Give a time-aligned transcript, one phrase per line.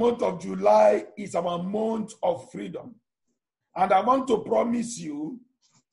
[0.00, 2.94] month of July is our month of freedom.
[3.76, 5.38] And I want to promise you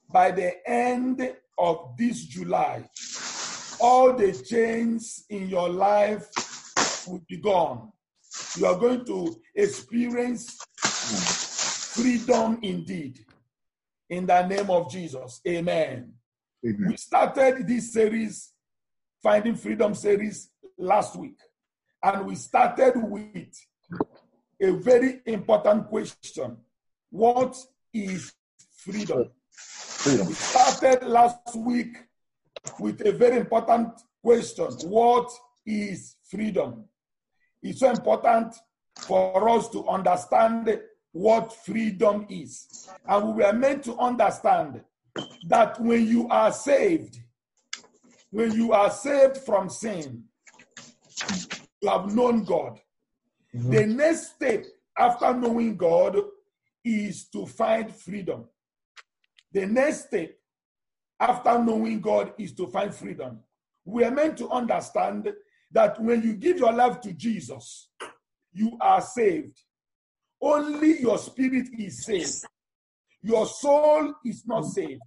[0.09, 2.89] by the end of this July,
[3.81, 6.29] all the chains in your life
[7.05, 7.91] will be gone.
[8.55, 10.57] You are going to experience
[11.93, 13.19] freedom indeed.
[14.09, 15.41] In the name of Jesus.
[15.45, 16.13] Amen.
[16.65, 16.89] Amen.
[16.89, 18.53] We started this series,
[19.21, 21.37] Finding Freedom series, last week.
[22.01, 23.66] And we started with
[24.59, 26.57] a very important question
[27.09, 27.57] What
[27.93, 28.33] is
[28.77, 29.29] freedom?
[29.49, 30.27] Freedom.
[30.27, 31.97] We started last week
[32.79, 33.89] with a very important
[34.21, 35.31] question What
[35.65, 36.85] is freedom?
[37.61, 38.55] It's so important
[38.99, 40.79] for us to understand
[41.11, 42.89] what freedom is.
[43.07, 44.81] And we were meant to understand
[45.47, 47.19] that when you are saved,
[48.29, 50.23] when you are saved from sin,
[51.81, 52.79] you have known God.
[53.55, 53.71] Mm-hmm.
[53.71, 54.65] The next step
[54.97, 56.17] after knowing God
[56.83, 58.45] is to find freedom.
[59.51, 60.31] The next step
[61.19, 63.39] after knowing God is to find freedom.
[63.85, 65.31] We are meant to understand
[65.71, 67.89] that when you give your life to Jesus,
[68.53, 69.59] you are saved.
[70.41, 72.45] Only your spirit is saved.
[73.21, 75.01] Your soul is not saved.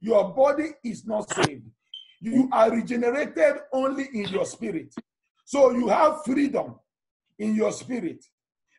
[0.00, 1.66] Your body is not saved.
[2.20, 4.94] You are regenerated only in your spirit.
[5.44, 6.76] So you have freedom
[7.42, 8.24] in your spirit,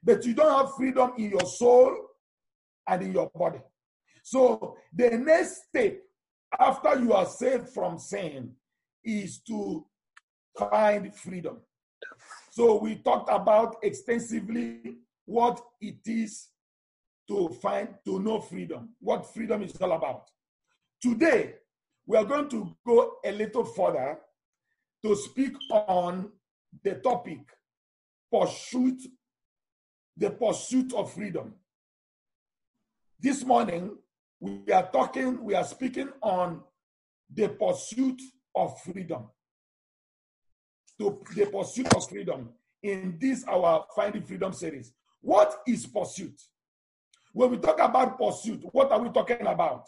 [0.02, 1.96] but you don't have freedom in your soul
[2.88, 3.60] and in your body.
[4.24, 6.00] So the next step
[6.58, 8.54] after you are saved from sin
[9.04, 9.86] is to
[10.58, 11.58] find freedom.
[12.52, 16.48] So we talked about extensively what it is
[17.28, 20.30] to find to know freedom, what freedom is all about.
[21.02, 21.56] Today,
[22.06, 24.20] we are going to go a little further
[25.04, 26.32] to speak on
[26.84, 27.40] the topic
[28.34, 29.00] pursuit
[30.18, 31.54] the pursuit of freedom.
[33.20, 33.98] This morning,
[34.40, 36.62] we are talking, we are speaking on
[37.34, 38.22] the pursuit
[38.56, 39.30] of freedom.
[41.00, 42.50] To the pursuit of freedom
[42.82, 44.94] in this our Finding Freedom series.
[45.22, 46.40] What is pursuit?
[47.32, 49.86] When we talk about pursuit, what are we talking about?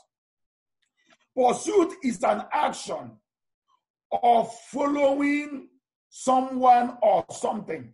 [1.37, 3.11] Pursuit is an action
[4.23, 5.67] of following
[6.09, 7.91] someone or something.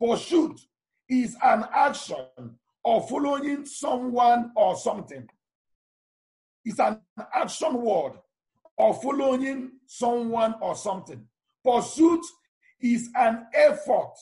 [0.00, 0.60] Pursuit
[1.08, 2.26] is an action
[2.84, 5.28] of following someone or something.
[6.64, 7.00] It's an
[7.34, 8.12] action word
[8.78, 11.24] of following someone or something.
[11.64, 12.24] Pursuit
[12.80, 14.12] is an effort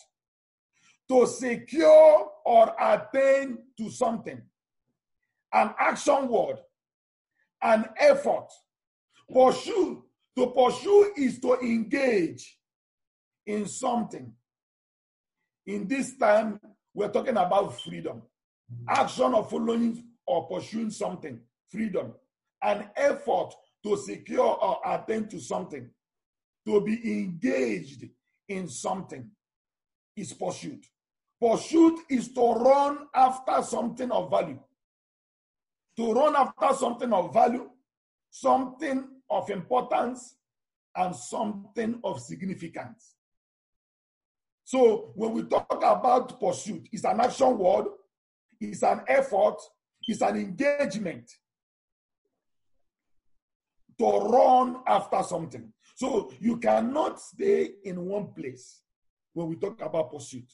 [1.08, 4.40] to secure or attain to something.
[5.52, 6.58] An action word,
[7.62, 8.48] an effort.
[9.32, 10.04] Pursue.
[10.36, 12.58] To pursue is to engage
[13.46, 14.32] in something.
[15.66, 16.60] In this time,
[16.92, 18.22] we're talking about freedom.
[18.88, 22.12] Action of following or pursuing something, freedom.
[22.62, 25.88] An effort to secure or attend to something.
[26.66, 28.08] To be engaged
[28.48, 29.30] in something
[30.16, 30.86] is pursuit.
[31.40, 34.58] Pursuit is to run after something of value.
[35.96, 37.68] To run after something of value,
[38.30, 40.36] something of importance,
[40.96, 43.13] and something of significance.
[44.64, 47.86] So when we talk about pursuit, it's an action word,
[48.60, 49.56] it's an effort,
[50.06, 51.30] it's an engagement
[53.98, 55.72] to run after something.
[55.96, 58.80] So you cannot stay in one place
[59.34, 60.50] when we talk about pursuit.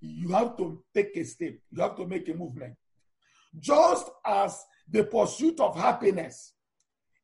[0.00, 2.74] You have to take a step, you have to make a movement.
[3.58, 6.54] Just as the pursuit of happiness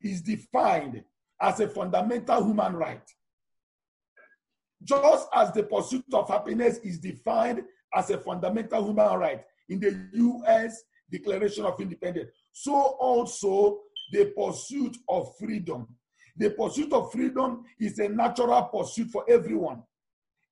[0.01, 1.03] is defined
[1.41, 3.03] as a fundamental human right,
[4.83, 7.63] just as the pursuit of happiness is defined
[7.93, 13.79] as a fundamental human right in the US Declaration of Independence, so also
[14.11, 15.87] the pursuit of freedom.
[16.35, 19.83] The pursuit of freedom is a natural pursuit for everyone.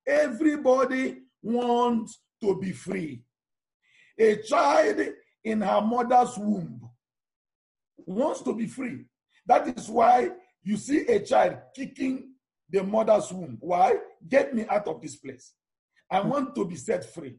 [0.08, 3.24] Everybody wants to be free.
[4.20, 5.00] A child
[5.44, 6.88] in her mother's womb
[7.98, 9.06] wants to be free.
[9.48, 10.32] That is why
[10.64, 12.31] you see a child kicking
[12.72, 13.58] the mother's womb.
[13.60, 13.96] Why?
[14.28, 15.54] Get me out of this place.
[16.10, 16.30] I hmm.
[16.30, 17.36] want to be set free.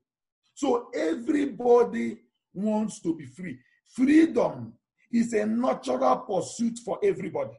[0.54, 2.18] So everybody
[2.52, 3.58] wants to be free.
[3.94, 4.72] Freedom
[5.10, 7.58] is a natural pursuit for everybody.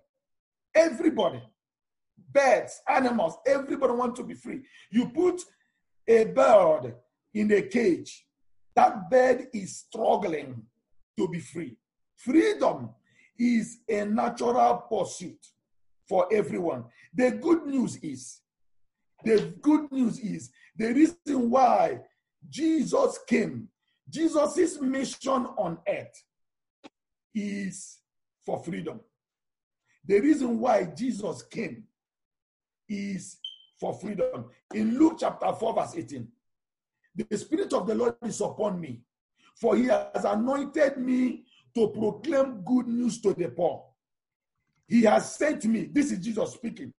[0.76, 1.42] Everybody.
[2.32, 4.62] Birds, animals, everybody wants to be free.
[4.92, 5.42] You put
[6.08, 6.96] a bird
[7.34, 8.26] in a cage,
[8.76, 10.64] that bird is struggling
[11.18, 11.76] to be free.
[12.16, 12.90] Freedom
[13.38, 15.38] is a natural pursuit
[16.08, 16.86] for everyone.
[17.14, 18.42] The good news is,
[19.24, 22.02] the good news is, the reason why
[22.50, 23.70] Jesus came.
[24.10, 26.24] Jesus' mission on earth
[27.34, 28.00] is
[28.46, 29.00] for freedom.
[30.06, 31.84] The reason why Jesus came
[32.90, 33.38] is
[33.80, 34.46] for freedom.
[34.74, 36.28] In Luke chapter 4, verse 18,
[37.16, 39.02] the Spirit of the Lord is upon me,
[39.60, 41.46] for he has anointed me
[41.76, 43.86] to proclaim good news to the poor.
[44.88, 46.94] He has sent me, this is Jesus speaking.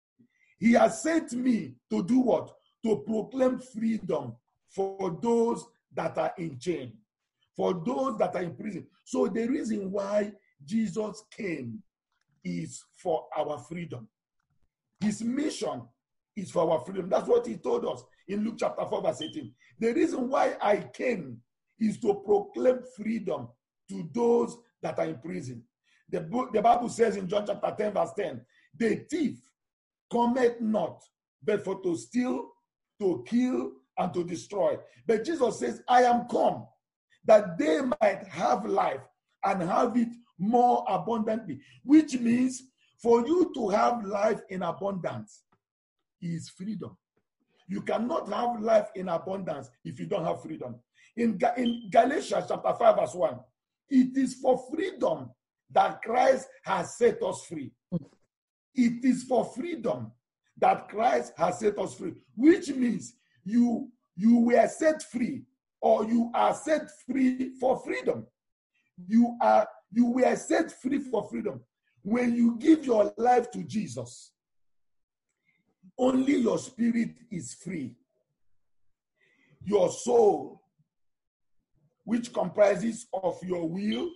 [0.58, 2.52] He has sent me to do what?
[2.84, 4.34] To proclaim freedom
[4.68, 5.64] for those
[5.94, 6.92] that are in chain,
[7.56, 8.86] for those that are in prison.
[9.04, 10.32] So the reason why
[10.64, 11.82] Jesus came
[12.44, 14.08] is for our freedom.
[15.00, 15.82] His mission
[16.36, 17.08] is for our freedom.
[17.08, 19.52] That's what he told us in Luke chapter 4, verse 18.
[19.78, 21.38] The reason why I came
[21.78, 23.48] is to proclaim freedom
[23.90, 25.62] to those that are in prison.
[26.10, 28.40] The, book, the Bible says in John chapter 10, verse 10,
[28.76, 29.40] the thief
[30.12, 31.02] cometh not,
[31.42, 32.50] but for to steal,
[33.00, 34.76] to kill, and to destroy.
[35.06, 36.66] But Jesus says, I am come
[37.24, 39.00] that they might have life
[39.44, 40.08] and have it
[40.38, 42.62] more abundantly, which means
[43.00, 45.42] for you to have life in abundance
[46.20, 46.96] is freedom.
[47.68, 50.76] You cannot have life in abundance if you don't have freedom.
[51.16, 53.38] In, in Galatians chapter 5, verse 1,
[53.90, 55.30] it is for freedom
[55.70, 57.72] that Christ has set us free.
[58.74, 60.12] It is for freedom
[60.58, 63.14] that Christ has set us free, which means
[63.44, 65.42] you you were set free
[65.80, 68.26] or you are set free for freedom.
[69.06, 71.60] You are you were set free for freedom
[72.02, 74.32] when you give your life to Jesus.
[75.98, 77.94] Only your spirit is free.
[79.64, 80.62] Your soul,
[82.04, 84.10] which comprises of your will,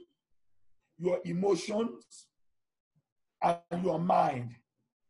[0.99, 2.27] your emotions,
[3.43, 4.55] and your mind,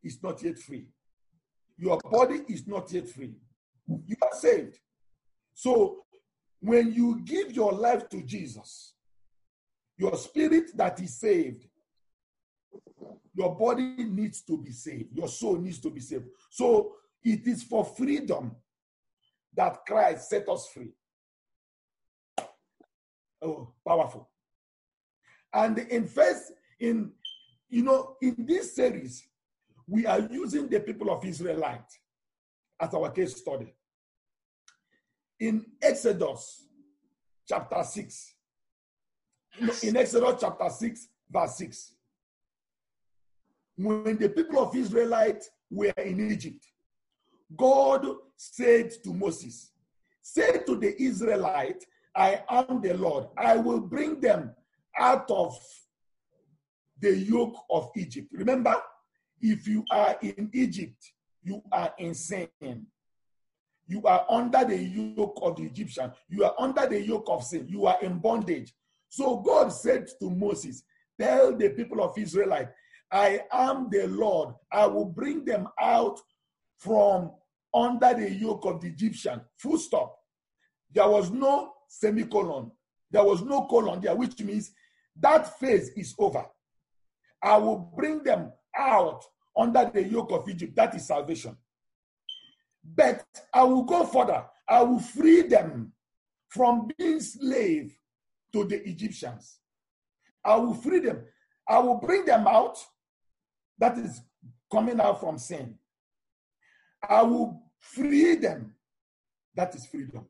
[0.04, 0.86] is not yet free.
[1.78, 3.34] Your body is not yet free.
[3.86, 4.78] You are saved.
[5.54, 6.04] So
[6.60, 8.94] when you give your life to Jesus,
[9.96, 11.66] your spirit that is saved,
[13.34, 16.26] your body needs to be saved, your soul needs to be saved.
[16.50, 16.92] So
[17.24, 18.54] it is for freedom
[19.54, 20.92] that Christ set us free.
[23.40, 24.28] Oh, powerful.
[25.52, 27.12] And in first, in
[27.68, 29.26] you know, in this series,
[29.86, 31.90] we are using the people of Israelite
[32.80, 33.74] as our case study.
[35.40, 36.66] In Exodus
[37.48, 38.34] chapter 6,
[39.82, 41.92] in Exodus chapter 6, verse 6,
[43.76, 46.64] when the people of Israelite were in Egypt,
[47.56, 48.06] God
[48.36, 49.70] said to Moses,
[50.20, 51.84] Say to the Israelite,
[52.14, 53.28] I am the Lord.
[53.36, 54.54] I will bring them
[54.98, 55.56] out of
[57.00, 58.28] the yoke of Egypt.
[58.32, 58.74] Remember,
[59.40, 61.12] if you are in Egypt,
[61.42, 62.48] you are in sin.
[63.86, 66.12] You are under the yoke of the Egyptian.
[66.28, 67.66] You are under the yoke of sin.
[67.68, 68.74] You are in bondage.
[69.08, 70.82] So God said to Moses,
[71.18, 72.68] Tell the people of Israelite,
[73.10, 74.54] I am the Lord.
[74.70, 76.20] I will bring them out
[76.76, 77.32] from
[77.72, 79.40] under the yoke of the Egyptian.
[79.56, 80.16] Full stop.
[80.92, 82.70] There was no semicolon.
[83.10, 84.72] There was no colon there, which means
[85.20, 86.44] that phase is over.
[87.42, 89.24] I will bring them out
[89.56, 90.76] under the yoke of Egypt.
[90.76, 91.56] That is salvation.
[92.84, 94.44] But I will go further.
[94.68, 95.92] I will free them
[96.48, 97.96] from being slave
[98.52, 99.58] to the Egyptians.
[100.44, 101.24] I will free them.
[101.68, 102.78] I will bring them out.
[103.78, 104.20] That is
[104.70, 105.76] coming out from sin.
[107.06, 108.74] I will free them.
[109.54, 110.26] That is freedom.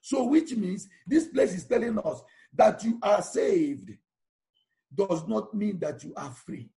[0.00, 2.22] So, which means this place is telling us
[2.54, 3.90] that you are saved
[4.94, 6.70] does not mean that you are free.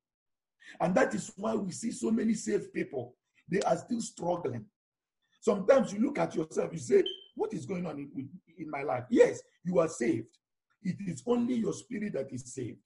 [0.80, 3.16] And that is why we see so many saved people.
[3.50, 4.66] They are still struggling.
[5.42, 7.04] Sometimes you look at yourself, you say,
[7.36, 9.06] What is going on in, in my life?
[9.10, 10.38] Yes, you are saved.
[10.84, 12.80] It is only your spirit that is saved.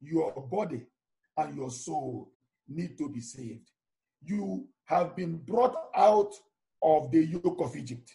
[0.00, 0.82] Your body
[1.36, 2.32] and your soul
[2.68, 3.70] need to be saved.
[4.22, 6.32] You have been brought out
[6.82, 8.10] of the yoke of Egypt.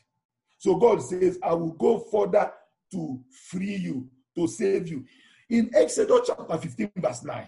[0.57, 2.51] So God says, I will go further
[2.91, 5.05] to free you, to save you.
[5.49, 7.47] In Exodus chapter 15, verse 9,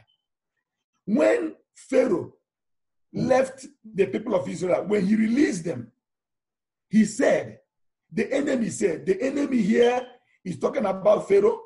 [1.05, 2.33] when Pharaoh
[3.13, 5.91] left the people of Israel, when he released them,
[6.89, 7.59] he said,
[8.11, 10.05] the enemy said, the enemy here
[10.43, 11.59] is talking about Pharaoh.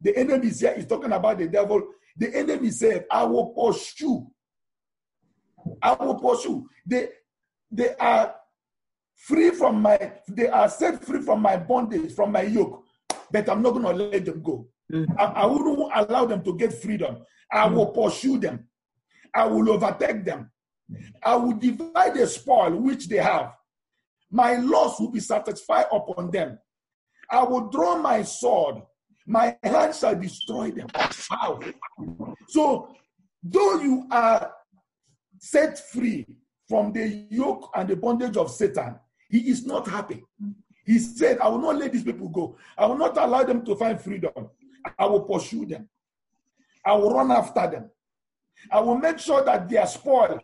[0.00, 1.82] The enemy here is talking about the devil.
[2.16, 4.30] The enemy said, I will pursue.
[5.82, 6.68] I will pursue.
[6.86, 7.08] They,
[7.70, 8.34] they are
[9.14, 12.84] free from my, they are set free from my bondage, from my yoke,
[13.32, 14.68] but I'm not going to let them go.
[14.92, 15.06] Mm.
[15.18, 17.18] I, I wouldn't allow them to get freedom.
[17.52, 17.74] I mm.
[17.74, 18.66] will pursue them.
[19.34, 20.50] I will overtake them.
[21.22, 23.52] I will divide the spoil which they have.
[24.30, 26.58] My loss will be satisfied upon them.
[27.30, 28.82] I will draw my sword.
[29.26, 30.88] My hand shall destroy them.
[31.30, 31.60] Wow.
[32.48, 32.94] So,
[33.42, 34.50] though you are
[35.38, 36.26] set free
[36.66, 38.96] from the yoke and the bondage of Satan,
[39.30, 40.24] he is not happy.
[40.88, 42.56] He said, I will not let these people go.
[42.78, 44.32] I will not allow them to find freedom.
[44.98, 45.86] I will pursue them.
[46.82, 47.90] I will run after them.
[48.72, 50.40] I will make sure that they are spoiled.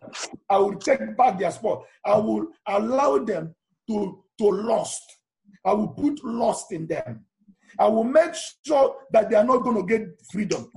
[0.47, 1.83] I will take back their spoil.
[2.05, 3.55] I will allow them
[3.87, 5.01] to, to lust.
[5.65, 7.25] I will put lust in them.
[7.79, 10.71] I will make sure that they are not going to get freedom.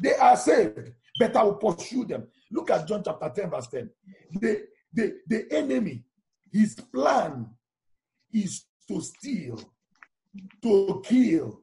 [0.00, 0.88] They are saved,
[1.18, 2.28] but I will pursue them.
[2.52, 3.90] Look at John chapter 10, verse 10.
[4.34, 6.04] The, the, the enemy,
[6.52, 7.48] his plan
[8.32, 9.60] is to steal,
[10.62, 11.60] to kill,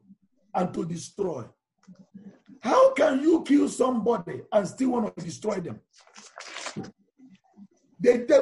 [0.53, 1.43] and to destroy.
[2.61, 5.79] How can you kill somebody and still want to destroy them?
[7.99, 8.39] They, they,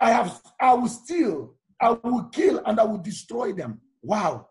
[0.00, 3.80] I have, I will steal, I will kill, and I will destroy them.
[4.02, 4.48] Wow,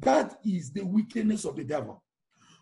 [0.00, 2.02] that is the wickedness of the devil.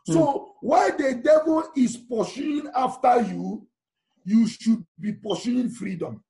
[0.07, 0.47] So mm.
[0.61, 3.67] while the devil is pursuing after you,
[4.25, 6.23] you should be pursuing freedom.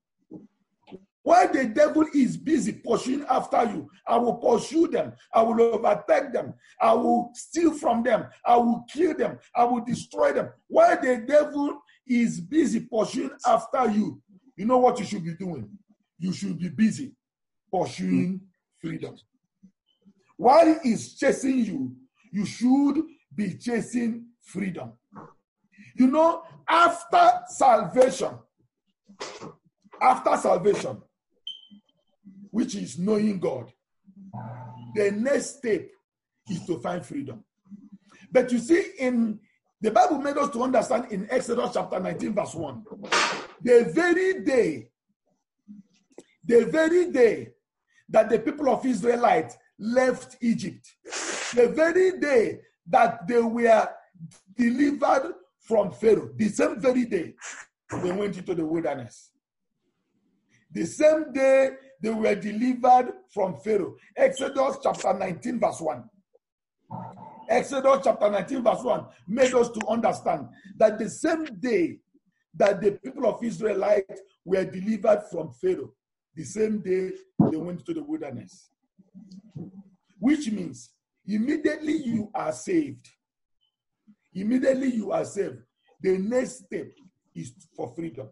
[1.25, 5.14] While the devil is busy pursuing after you, I will pursue them.
[5.33, 6.52] I will overtake them.
[6.78, 8.26] I will steal from them.
[8.45, 9.38] I will kill them.
[9.57, 10.50] I will destroy them.
[10.69, 14.21] While the devil is busy pursuing after you,
[14.54, 15.66] you know what you should be doing?
[16.19, 17.12] You should be busy
[17.73, 18.43] pursuing
[18.78, 19.16] freedom.
[20.37, 21.97] While he's chasing you,
[22.33, 23.02] you should
[23.35, 24.93] be chasing freedom.
[25.97, 28.33] You know, after salvation,
[30.02, 31.00] after salvation,
[32.55, 33.73] which is knowing God.
[34.95, 35.89] The next step
[36.49, 37.43] is to find freedom.
[38.31, 39.41] But you see, in
[39.81, 42.85] the Bible made us to understand in Exodus chapter 19, verse 1,
[43.61, 44.89] the very day,
[46.45, 47.49] the very day
[48.09, 50.95] that the people of Israelite left Egypt,
[51.57, 53.89] the very day that they were
[54.57, 57.35] delivered from Pharaoh, the same very day
[58.01, 59.33] they went into the wilderness.
[60.71, 61.71] The same day
[62.03, 63.95] they were delivered from Pharaoh.
[64.17, 66.05] Exodus chapter 19, verse 1.
[67.49, 70.49] Exodus chapter 19, verse 1 made us to understand
[70.79, 71.99] that the same day
[72.55, 74.05] that the people of Israelite
[74.45, 75.93] were delivered from Pharaoh,
[76.35, 77.11] the same day
[77.51, 78.71] they went to the wilderness.
[80.19, 80.91] Which means
[81.27, 83.09] immediately you are saved.
[84.35, 85.59] Immediately you are saved.
[86.01, 86.89] The next step
[87.35, 88.29] is for freedom.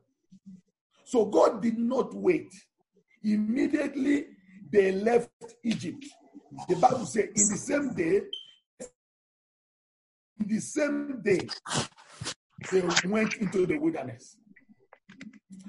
[1.05, 2.53] So God did not wait
[3.25, 4.27] Immediately
[4.71, 5.31] they left
[5.65, 6.05] Egypt.
[6.69, 8.23] The Bible says, in the same day,
[10.41, 11.49] in the same day,
[12.71, 14.37] they went into the wilderness.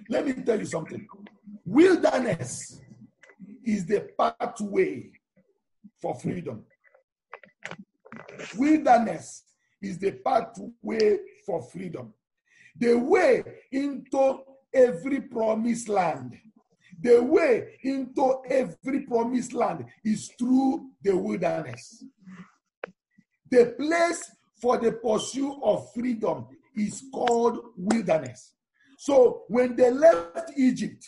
[0.09, 1.07] Let me tell you something.
[1.65, 2.81] Wilderness
[3.63, 5.11] is the pathway
[6.01, 6.65] for freedom.
[8.57, 9.43] Wilderness
[9.81, 12.13] is the pathway for freedom.
[12.77, 14.39] The way into
[14.73, 16.37] every promised land
[17.01, 22.03] the way into every promised land is through the wilderness.
[23.49, 24.31] The place
[24.61, 28.53] for the pursuit of freedom is called wilderness.
[28.97, 31.05] So when they left Egypt,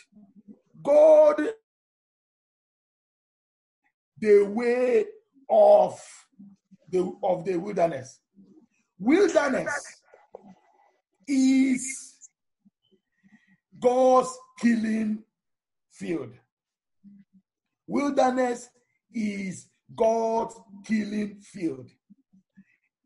[0.83, 1.41] God
[4.19, 5.05] the way
[5.49, 5.99] of
[6.89, 8.19] the of the wilderness.
[8.99, 10.01] Wilderness
[11.27, 12.29] is
[13.79, 15.23] God's killing
[15.95, 16.33] field.
[17.87, 18.69] Wilderness
[19.13, 21.89] is God's killing field.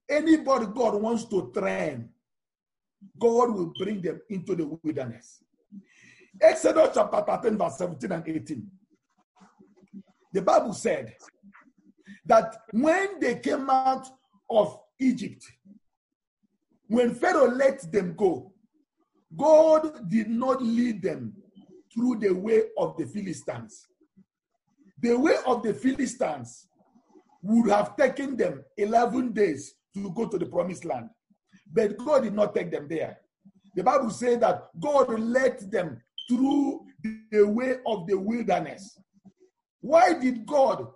[0.10, 2.10] Anybody God wants to train,
[3.17, 5.43] God will bring them into the wilderness.
[6.41, 8.67] Exodus chapter 13, verse 17 and 18.
[10.34, 11.13] The Bible said
[12.25, 14.08] that when they came out
[14.50, 15.43] of Egypt,
[16.88, 18.51] when Pharaoh let them go,
[19.36, 21.34] God did not lead them
[21.93, 23.88] through the way of the Philistines.
[25.01, 26.67] The way of the Philistines
[27.41, 31.10] would have taken them 11 days to go to the promised land.
[31.72, 33.17] But God did not take them there.
[33.75, 36.86] The Bible says that God led them through
[37.31, 39.00] the way of the wilderness.
[39.81, 40.88] Why did God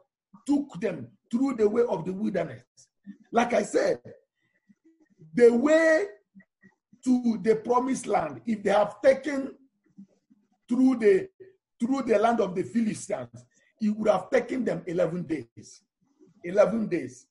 [0.45, 2.63] took them through the way of the wilderness?
[3.31, 3.99] Like I said,
[5.33, 6.05] the way
[7.05, 9.55] to the promised land, if they have taken
[10.73, 11.29] through the
[11.79, 13.45] through the land of the Philistines,
[13.81, 15.81] it would have taken them 11 days.
[16.43, 17.27] 11 days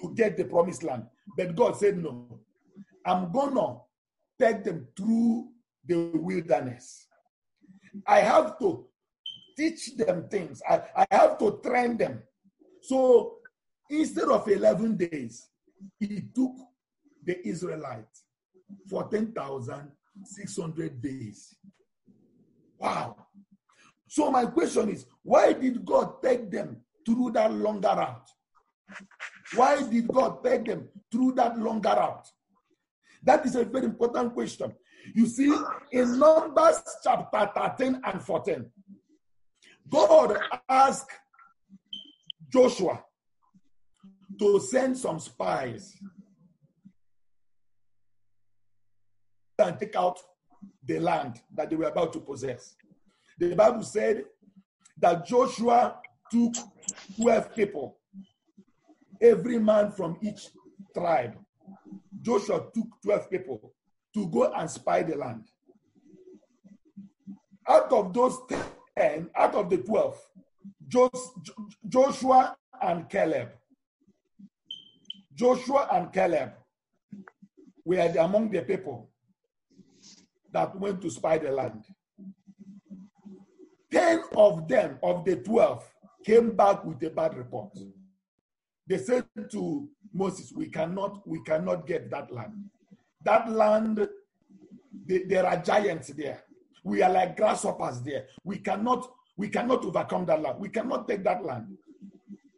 [0.00, 1.04] to get the promised land.
[1.36, 2.40] But God said, No,
[3.04, 3.78] I'm gonna
[4.40, 5.48] take them through
[5.86, 7.06] the wilderness.
[8.06, 8.86] I have to
[9.56, 10.62] teach them things.
[10.68, 12.22] I, I have to train them.
[12.82, 13.36] So
[13.88, 15.48] instead of 11 days,
[16.00, 16.52] he took
[17.24, 18.24] the Israelites
[18.88, 21.54] for 14,600 days.
[22.84, 23.16] Wow.
[24.06, 28.30] So my question is, why did God take them through that longer route?
[29.54, 32.28] Why did God take them through that longer route?
[33.22, 34.74] That is a very important question.
[35.14, 35.50] You see,
[35.92, 38.70] in Numbers chapter 13 and 14,
[39.88, 40.38] God
[40.68, 41.10] asked
[42.52, 43.02] Joshua
[44.38, 45.94] to send some spies
[49.58, 50.18] and take out
[50.86, 52.74] the land that they were about to possess.
[53.38, 54.24] The Bible said
[54.98, 56.00] that Joshua
[56.30, 56.54] took
[57.16, 57.96] 12 people,
[59.20, 60.48] every man from each
[60.94, 61.36] tribe.
[62.22, 63.72] Joshua took 12 people
[64.14, 65.44] to go and spy the land.
[67.68, 68.38] Out of those
[68.96, 70.20] 10, out of the 12,
[71.88, 73.48] Joshua and Caleb.
[75.34, 76.52] Joshua and Caleb
[77.84, 79.10] were among the people
[80.54, 81.84] that went to spy the land.
[83.92, 85.84] 10 of them, of the 12,
[86.24, 87.76] came back with a bad report.
[88.86, 92.70] They said to Moses, We cannot, we cannot get that land.
[93.24, 94.08] That land,
[95.06, 96.44] they, there are giants there.
[96.84, 98.26] We are like grasshoppers there.
[98.44, 100.60] We cannot, we cannot overcome that land.
[100.60, 101.76] We cannot take that land.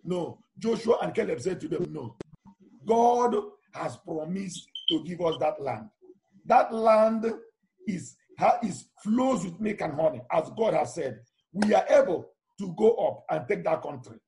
[0.05, 0.39] No.
[0.59, 2.17] Joshua and Caleb said to them, No.
[2.85, 3.37] God
[3.73, 5.89] has promised to give us that land.
[6.45, 7.33] That land
[7.87, 8.17] is,
[8.63, 11.21] is flows with milk and honey, as God has said.
[11.53, 12.29] We are able
[12.59, 14.19] to go up and take that country,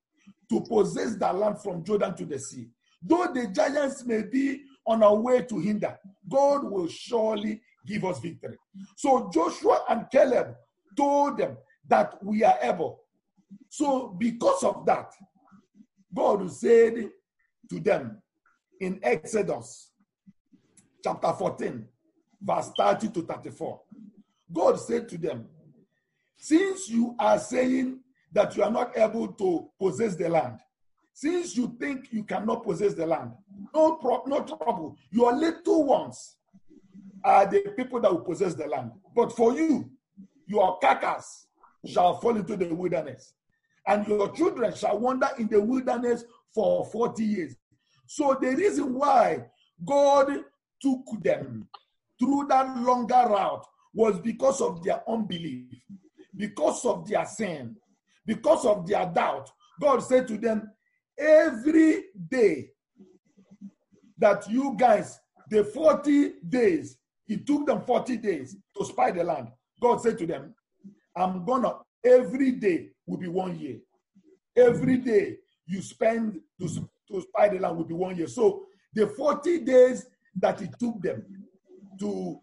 [0.49, 2.69] to possess that land from Jordan to the sea.
[3.01, 5.97] Though the giants may be on our way to hinder,
[6.27, 8.57] God will surely give us victory.
[8.97, 10.55] So Joshua and Caleb
[10.97, 13.01] told them that we are able.
[13.69, 15.13] So because of that,
[16.13, 17.09] God said
[17.69, 18.21] to them
[18.79, 19.91] in Exodus
[21.03, 21.85] chapter 14,
[22.41, 23.81] verse 30 to 34,
[24.51, 25.47] God said to them,
[26.37, 27.99] Since you are saying
[28.31, 30.59] that you are not able to possess the land,
[31.13, 33.31] since you think you cannot possess the land,
[33.73, 34.95] no, pro- no trouble.
[35.11, 36.37] Your little ones
[37.23, 38.91] are the people that will possess the land.
[39.13, 39.89] But for you,
[40.47, 41.47] your carcass
[41.85, 43.33] shall fall into the wilderness,
[43.85, 46.23] and your children shall wander in the wilderness
[46.53, 47.55] for 40 years.
[48.05, 49.45] So the reason why
[49.85, 50.43] God
[50.81, 51.67] took them
[52.19, 55.65] through that longer route was because of their unbelief,
[56.35, 57.75] because of their sin,
[58.25, 59.49] because of their doubt.
[59.81, 60.69] God said to them,
[61.17, 62.69] Every day
[64.17, 69.49] that you guys, the 40 days, it took them 40 days to spy the land.
[69.81, 70.53] God said to them,
[71.15, 71.73] I'm gonna,
[72.05, 73.79] every day will be one year.
[74.55, 76.67] Every day you spend to,
[77.11, 78.27] to spy the land will be one year.
[78.27, 80.05] So the 40 days
[80.39, 81.25] that it took them
[81.99, 82.39] to,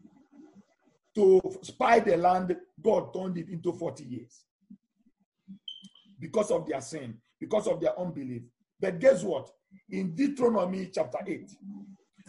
[1.15, 4.45] to spy the land, God turned it into 40 years.
[6.19, 8.43] Because of their sin, because of their unbelief.
[8.81, 9.51] But guess what?
[9.91, 11.51] In Deuteronomy chapter 8,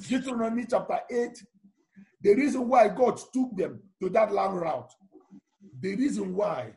[0.08, 1.44] Deuteronomy chapter 8,
[2.22, 4.92] the reason why God took them to that long route,
[5.80, 6.74] the reason why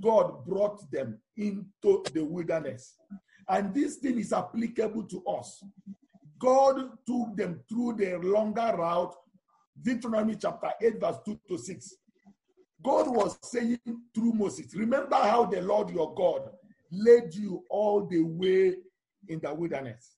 [0.00, 2.94] God brought them into the wilderness.
[3.48, 5.62] And this thing is applicable to us.
[6.38, 9.14] God took them through the longer route,
[9.82, 11.94] Deuteronomy chapter 8, verse 2 to 6.
[12.82, 13.78] God was saying
[14.14, 16.50] through Moses, remember how the Lord your God
[16.90, 18.76] led you all the way
[19.28, 20.16] in the wilderness.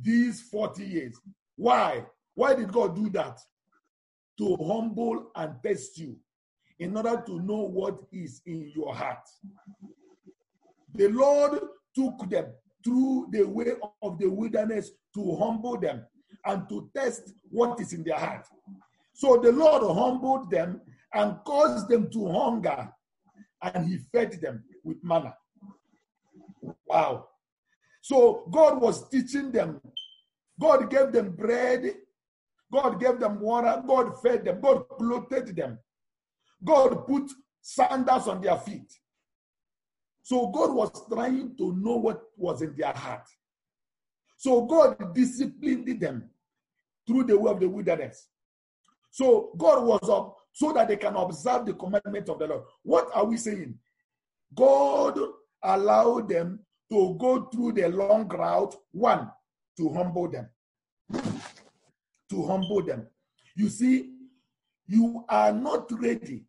[0.00, 1.20] These 40 years.
[1.56, 2.06] Why?
[2.34, 3.38] Why did God do that?
[4.38, 6.16] To humble and test you
[6.78, 9.28] in order to know what is in your heart.
[10.94, 11.60] The Lord
[11.94, 12.46] took them
[12.84, 16.04] through the way of the wilderness to humble them
[16.44, 18.46] and to test what is in their heart.
[19.14, 20.80] So the Lord humbled them
[21.12, 22.88] and caused them to hunger,
[23.62, 25.34] and He fed them with manna.
[26.86, 27.28] Wow.
[28.00, 29.80] So God was teaching them.
[30.60, 31.94] God gave them bread.
[32.72, 33.82] God gave them water.
[33.86, 34.60] God fed them.
[34.60, 35.78] God clothed them.
[36.64, 38.90] God put sandals on their feet.
[40.22, 43.26] So God was trying to know what was in their heart.
[44.36, 46.30] So God disciplined them
[47.06, 48.28] through the way of the wilderness.
[49.10, 52.62] So God was up so that they can observe the commandment of the Lord.
[52.82, 53.78] What are we saying?
[54.54, 55.18] God
[55.62, 56.60] allowed them
[56.90, 59.30] to go through the long route, one,
[59.78, 60.48] to humble them.
[62.30, 63.06] To humble them.
[63.56, 64.14] You see,
[64.86, 66.44] you are not ready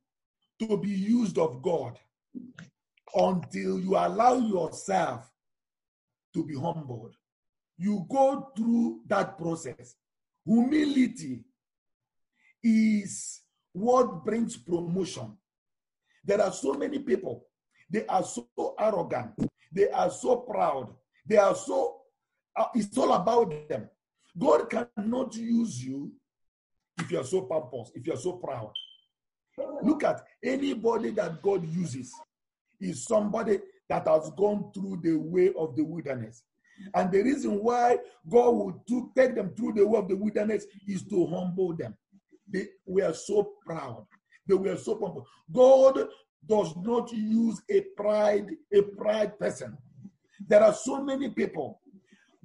[0.59, 1.97] to be used of God
[3.15, 5.29] until you allow yourself
[6.33, 7.15] to be humbled.
[7.77, 9.95] You go through that process.
[10.45, 11.43] Humility
[12.63, 15.37] is what brings promotion.
[16.25, 17.45] There are so many people,
[17.89, 18.47] they are so
[18.79, 19.33] arrogant,
[19.71, 20.93] they are so proud,
[21.25, 22.01] they are so,
[22.55, 23.89] uh, it's all about them.
[24.37, 26.11] God cannot use you
[26.99, 28.71] if you are so pompous, if you are so proud.
[29.83, 32.11] Look at anybody that God uses
[32.79, 36.43] is somebody that has gone through the way of the wilderness.
[36.93, 37.97] And the reason why
[38.29, 38.75] God would
[39.15, 41.95] take them through the way of the wilderness is to humble them.
[42.47, 44.05] They were so proud.
[44.47, 45.25] They were so humble.
[45.51, 46.07] God
[46.47, 49.77] does not use a pride, a pride person.
[50.47, 51.79] There are so many people.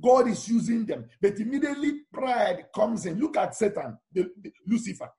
[0.00, 3.18] God is using them, but immediately pride comes in.
[3.18, 5.10] Look at Satan, the, the, Lucifer.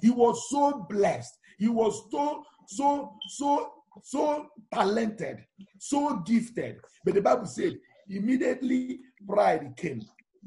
[0.00, 1.34] He was so blessed.
[1.58, 3.72] He was so, so, so,
[4.02, 5.44] so talented,
[5.78, 6.76] so gifted.
[7.04, 10.02] But the Bible said immediately pride came.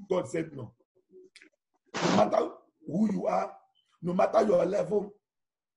[0.09, 0.73] God said, No.
[2.03, 2.49] No matter
[2.87, 3.51] who you are,
[4.01, 5.13] no matter your level,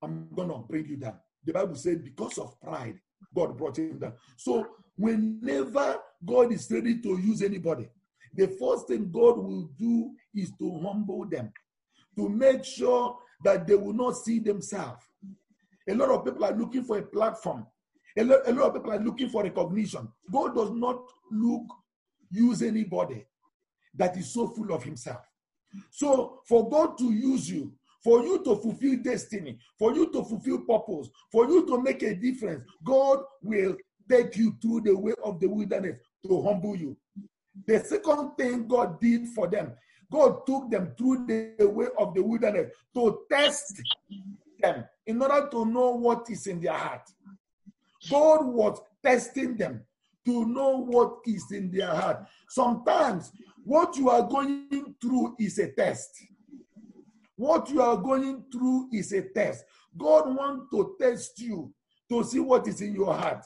[0.02, 1.18] I'm going to bring you down.
[1.44, 2.98] The Bible said, because of pride,
[3.34, 4.14] God brought him down.
[4.36, 4.66] So,
[4.96, 7.88] whenever God is ready to use anybody,
[8.34, 11.52] the first thing God will do is to humble them,
[12.16, 15.02] to make sure that they will not see themselves.
[15.88, 17.66] A lot of people are looking for a platform.
[18.16, 20.08] A lot, a lot of people are looking for recognition.
[20.30, 21.64] God does not look,
[22.30, 23.26] use anybody
[23.94, 25.20] that is so full of himself.
[25.90, 27.72] So, for God to use you,
[28.02, 32.14] for you to fulfill destiny, for you to fulfill purpose, for you to make a
[32.14, 33.76] difference, God will
[34.08, 36.96] take you through the way of the wilderness to humble you.
[37.66, 39.72] The second thing God did for them,
[40.12, 43.80] God took them through the way of the wilderness to test
[44.60, 47.08] them in order to know what is in their heart.
[48.10, 49.82] God was testing them
[50.24, 52.26] to know what is in their heart.
[52.48, 56.10] Sometimes what you are going through is a test.
[57.36, 59.64] What you are going through is a test.
[59.96, 61.72] God wants to test you
[62.10, 63.44] to see what is in your heart.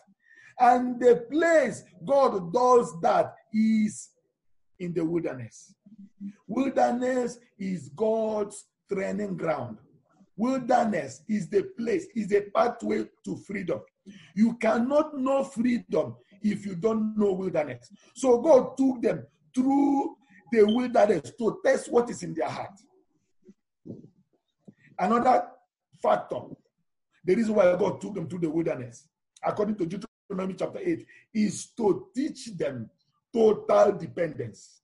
[0.60, 4.10] And the place God does that is
[4.78, 5.74] in the wilderness.
[6.46, 9.78] Wilderness is God's training ground.
[10.36, 13.80] Wilderness is the place, is a pathway to freedom.
[14.34, 17.90] You cannot know freedom if you don't know wilderness.
[18.14, 20.16] So God took them through
[20.52, 22.78] the wilderness to test what is in their heart.
[24.98, 25.48] Another
[26.02, 26.40] factor,
[27.24, 29.08] the reason why God took them through the wilderness,
[29.44, 32.90] according to Deuteronomy chapter 8, is to teach them
[33.32, 34.80] total dependence.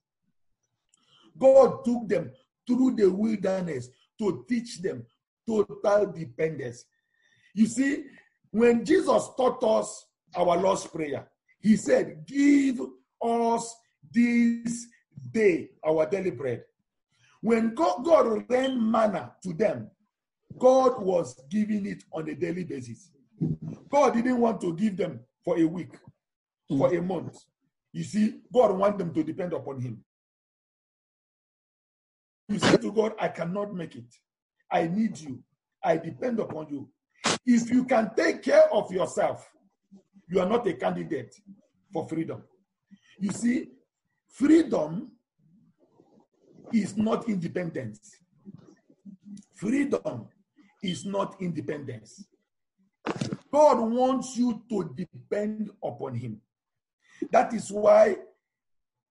[1.37, 2.31] God took them
[2.65, 5.05] through the wilderness to teach them
[5.45, 6.85] total dependence.
[7.53, 8.05] You see,
[8.55, 11.27] when Jesus taught us our Lord's Prayer,
[11.59, 12.79] he said, Give
[13.21, 13.75] us
[14.13, 14.87] this
[15.31, 16.63] day our daily bread.
[17.41, 19.91] When God, rained manna to them,
[20.57, 23.11] God was giving it on a daily basis.
[23.91, 25.91] God didn't want to give them for a week,
[26.69, 27.37] for a month.
[27.91, 30.01] You see, God wanted them to depend upon Him.
[32.47, 34.15] You say to God, I cannot make it.
[34.71, 35.43] I need you.
[35.83, 36.89] I depend upon you.
[37.45, 39.49] If you can take care of yourself,
[40.27, 41.35] you are not a candidate
[41.91, 42.43] for freedom.
[43.19, 43.69] You see,
[44.27, 45.11] freedom
[46.73, 48.17] is not independence.
[49.53, 50.27] Freedom
[50.83, 52.25] is not independence.
[53.51, 56.41] God wants you to depend upon Him.
[57.31, 58.17] That is why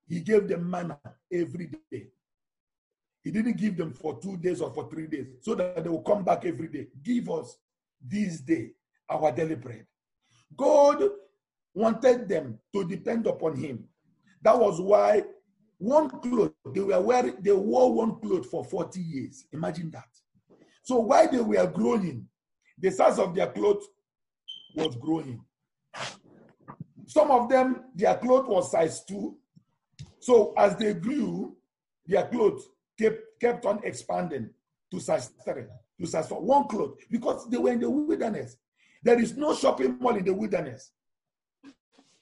[0.08, 0.98] He gave them manna
[1.32, 2.08] every day.
[3.22, 6.02] He didn't give them for two days or for three days so that they will
[6.02, 6.88] come back every day.
[7.02, 7.56] Give us
[8.06, 8.70] this day
[9.08, 9.86] our daily bread.
[10.56, 11.02] God
[11.74, 13.84] wanted them to depend upon Him.
[14.42, 15.24] That was why
[15.78, 19.44] one cloth they were wearing, they wore one cloth for 40 years.
[19.52, 20.08] Imagine that.
[20.82, 22.26] So while they were growing,
[22.78, 23.86] the size of their clothes
[24.74, 25.40] was growing.
[27.06, 29.36] Some of them, their clothes was size two.
[30.20, 31.56] So as they grew,
[32.06, 34.50] their clothes kept, kept on expanding
[34.90, 35.64] to size three,
[36.00, 36.40] to size four.
[36.40, 38.56] One cloth, because they were in the wilderness.
[39.02, 40.92] There is no shopping mall in the wilderness.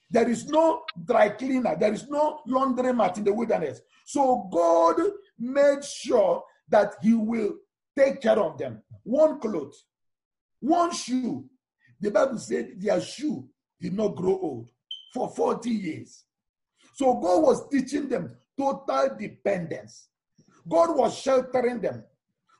[0.09, 1.75] There is no dry cleaner.
[1.79, 3.81] There is no laundromat in the wilderness.
[4.05, 4.95] So God
[5.39, 7.55] made sure that He will
[7.97, 8.83] take care of them.
[9.03, 9.73] One cloth,
[10.59, 11.45] one shoe.
[11.99, 13.47] The Bible said their shoe
[13.79, 14.69] did not grow old
[15.13, 16.25] for 40 years.
[16.95, 20.09] So God was teaching them total dependence.
[20.67, 22.03] God was sheltering them.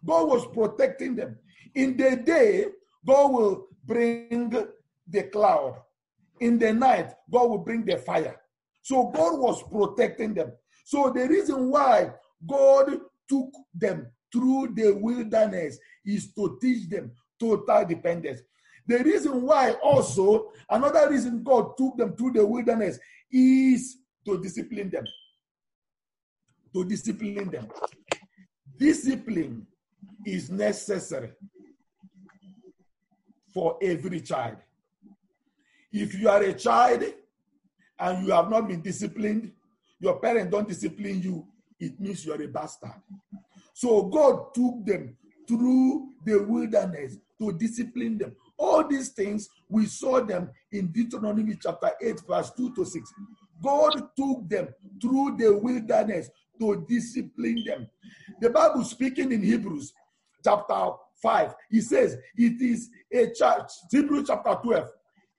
[0.05, 1.37] God was protecting them.
[1.75, 2.67] In the day,
[3.05, 4.49] God will bring
[5.07, 5.81] the cloud.
[6.39, 8.39] In the night, God will bring the fire.
[8.81, 10.51] So God was protecting them.
[10.85, 12.11] So the reason why
[12.45, 18.41] God took them through the wilderness is to teach them total dependence.
[18.85, 22.99] The reason why also, another reason God took them through the wilderness
[23.31, 25.05] is to discipline them.
[26.73, 27.69] To discipline them.
[28.77, 29.65] Discipline
[30.25, 31.31] is necessary
[33.53, 34.57] for every child.
[35.91, 37.03] If you are a child
[37.99, 39.51] and you have not been disciplined,
[39.99, 41.47] your parents don't discipline you,
[41.79, 43.01] it means you are a bastard.
[43.73, 45.15] So God took them
[45.47, 48.35] through the wilderness to discipline them.
[48.57, 53.13] All these things, we saw them in Deuteronomy chapter 8, verse 2 to 6.
[53.61, 54.69] God took them
[55.01, 57.87] through the wilderness to discipline them.
[58.41, 59.93] The Bible speaking in Hebrews
[60.43, 64.89] chapter 5, he says, It is a church, Hebrews chapter 12.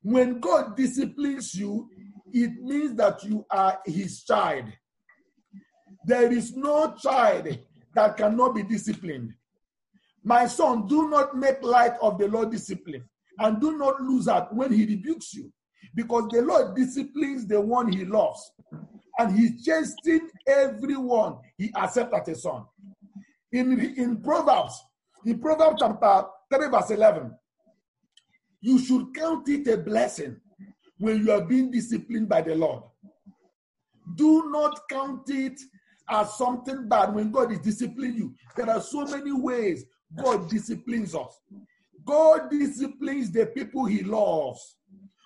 [0.03, 1.89] When God disciplines you,
[2.33, 4.67] it means that you are his child.
[6.05, 7.59] There is no child
[7.95, 9.33] that cannot be disciplined.
[10.23, 13.05] My son, do not make light of the Lord discipline
[13.39, 15.53] and do not lose heart when he rebukes you
[15.95, 18.51] because the Lord disciplines the one he loves
[19.19, 22.65] and he chastens everyone he accepts as a son.
[23.53, 24.83] In, in Proverbs,
[25.25, 27.35] in Proverbs chapter 3, verse 11,
[28.61, 30.41] you should count it a blessing
[30.99, 32.83] when you are being disciplined by the Lord.
[34.17, 35.61] Do not count it
[36.11, 38.35] as something bad when God is disciplining you.
[38.57, 39.85] There are so many ways
[40.23, 41.41] God disciplines us.
[42.05, 44.77] God disciplines the people he loves.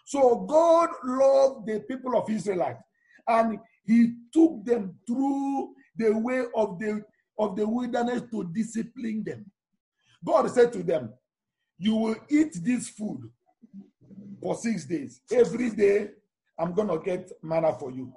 [0.07, 2.79] So God loved the people of Israel
[3.27, 7.03] and he took them through the way of the
[7.39, 9.51] of the wilderness to discipline them.
[10.25, 11.15] God said to them,
[11.79, 13.31] You will eat this food
[14.43, 15.23] for six days.
[15.33, 16.11] Every day,
[16.59, 18.13] I'm going to get manna for you.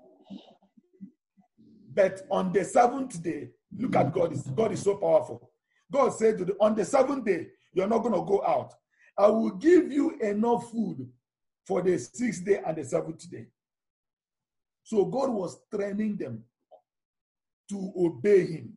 [1.93, 4.36] But on the seventh day, look at God.
[4.55, 5.51] God is so powerful.
[5.91, 8.73] God said to the, on the seventh day, you're not going to go out.
[9.17, 11.07] I will give you enough food
[11.65, 13.47] for the sixth day and the seventh day.
[14.91, 16.43] So God was training them
[17.69, 18.73] to obey Him.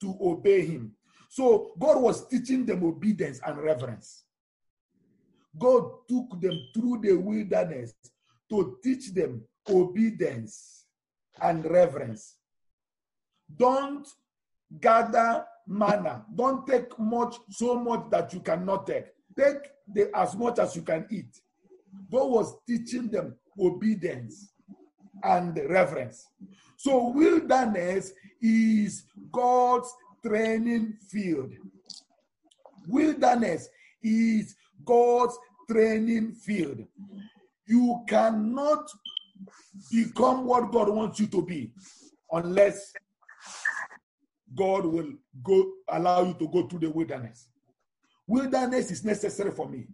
[0.00, 0.92] To obey Him.
[1.28, 4.24] So God was teaching them obedience and reverence.
[5.58, 7.92] God took them through the wilderness
[8.48, 10.86] to teach them obedience
[11.42, 12.38] and reverence.
[13.54, 14.08] Don't
[14.80, 16.24] gather manna.
[16.34, 19.08] Don't take much, so much that you cannot take.
[19.38, 19.58] Take
[19.92, 21.38] the, as much as you can eat.
[22.10, 24.51] God was teaching them obedience
[25.22, 26.28] and reverence.
[26.76, 29.92] So, wilderness is God's
[30.24, 31.52] training field.
[32.88, 33.68] Wilderness
[34.02, 35.38] is God's
[35.70, 36.84] training field.
[37.66, 38.90] You cannot
[39.90, 41.72] become what God wants you to be
[42.30, 42.92] unless
[44.54, 47.48] God will go allow you to go through the wilderness.
[48.26, 49.86] Wilderness is necessary for me.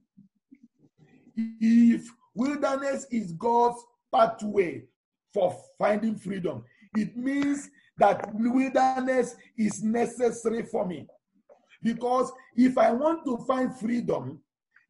[1.36, 3.78] If wilderness is God's
[4.12, 4.84] pathway
[5.32, 6.64] for finding freedom,
[6.96, 11.06] it means that wilderness is necessary for me.
[11.82, 14.40] Because if I want to find freedom,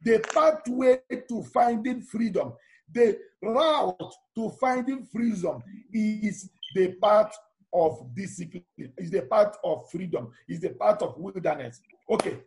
[0.03, 2.53] the pathway to finding freedom,
[2.93, 7.37] the route to finding freedom is the path
[7.73, 8.65] of discipline,
[8.97, 11.81] is the path of freedom, is the path of wilderness.
[12.11, 12.39] Okay,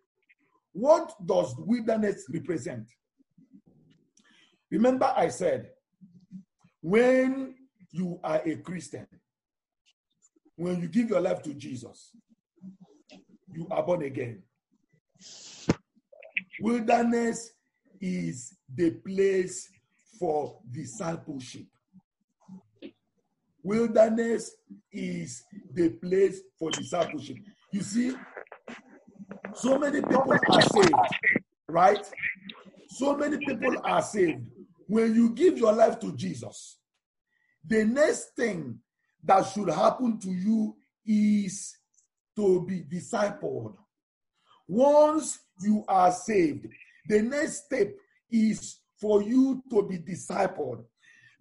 [0.71, 2.87] what does wilderness represent?
[4.71, 5.69] Remember, I said,
[6.81, 7.55] when
[7.91, 9.07] you are a Christian,
[10.55, 12.11] when you give your life to Jesus,
[13.53, 14.43] you are born again.
[16.59, 17.51] Wilderness
[17.99, 19.69] is the place
[20.19, 21.65] for discipleship.
[23.63, 24.55] Wilderness
[24.91, 27.37] is the place for discipleship.
[27.71, 28.15] You see,
[29.53, 30.93] so many people are saved,
[31.67, 32.05] right?
[32.89, 34.45] So many people are saved.
[34.87, 36.77] When you give your life to Jesus,
[37.65, 38.79] the next thing
[39.23, 41.75] that should happen to you is
[42.35, 43.75] to be discipled.
[44.67, 46.67] Once you are saved,
[47.07, 47.89] the next step
[48.31, 50.83] is for you to be discipled.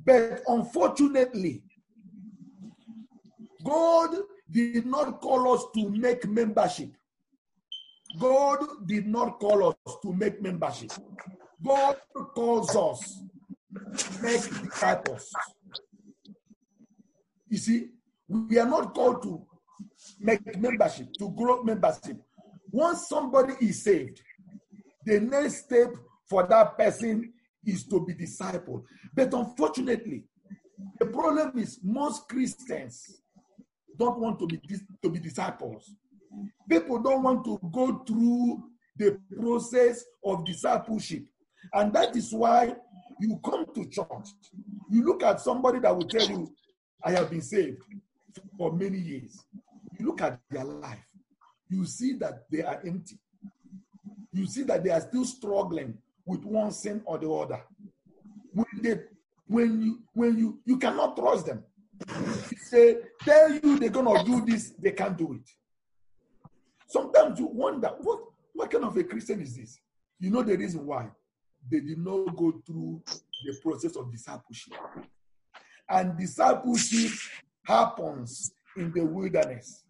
[0.04, 1.62] But unfortunately,
[3.64, 4.16] God
[4.50, 6.90] did not call us to make membership.
[8.18, 10.90] God did not call us to make membership.
[11.64, 11.96] God
[12.34, 13.22] calls us
[13.96, 15.30] to make disciples.
[17.50, 17.88] You see,
[18.28, 19.44] we are not called to
[20.20, 22.16] make membership, to grow membership.
[22.70, 24.22] Once somebody is saved,
[25.04, 25.88] the next step
[26.28, 27.32] for that person
[27.66, 28.84] is to be discipled.
[29.14, 30.24] But unfortunately,
[30.98, 33.20] the problem is most Christians
[33.98, 34.60] don't want to be
[35.02, 35.92] to be disciples.
[36.68, 38.62] People don't want to go through
[38.96, 41.24] the process of discipleship.
[41.72, 42.74] And that is why
[43.20, 44.28] you come to church.
[44.90, 46.48] You look at somebody that will tell you,
[47.02, 47.82] I have been saved
[48.56, 49.44] for many years.
[49.98, 50.98] You look at their life,
[51.68, 53.18] you see that they are empty.
[54.32, 57.62] You see that they are still struggling with one sin or the other.
[58.52, 59.00] When they
[59.46, 61.64] when you when you you cannot trust them.
[62.70, 65.50] They tell you they're gonna do this, they can't do it.
[66.86, 68.20] Sometimes you wonder what
[68.54, 69.78] what kind of a Christian is this?
[70.18, 71.08] You know the reason why
[71.70, 73.02] they did not go through
[73.44, 74.74] the process of discipleship.
[75.90, 77.10] And discipleship
[77.66, 79.82] happens in the wilderness.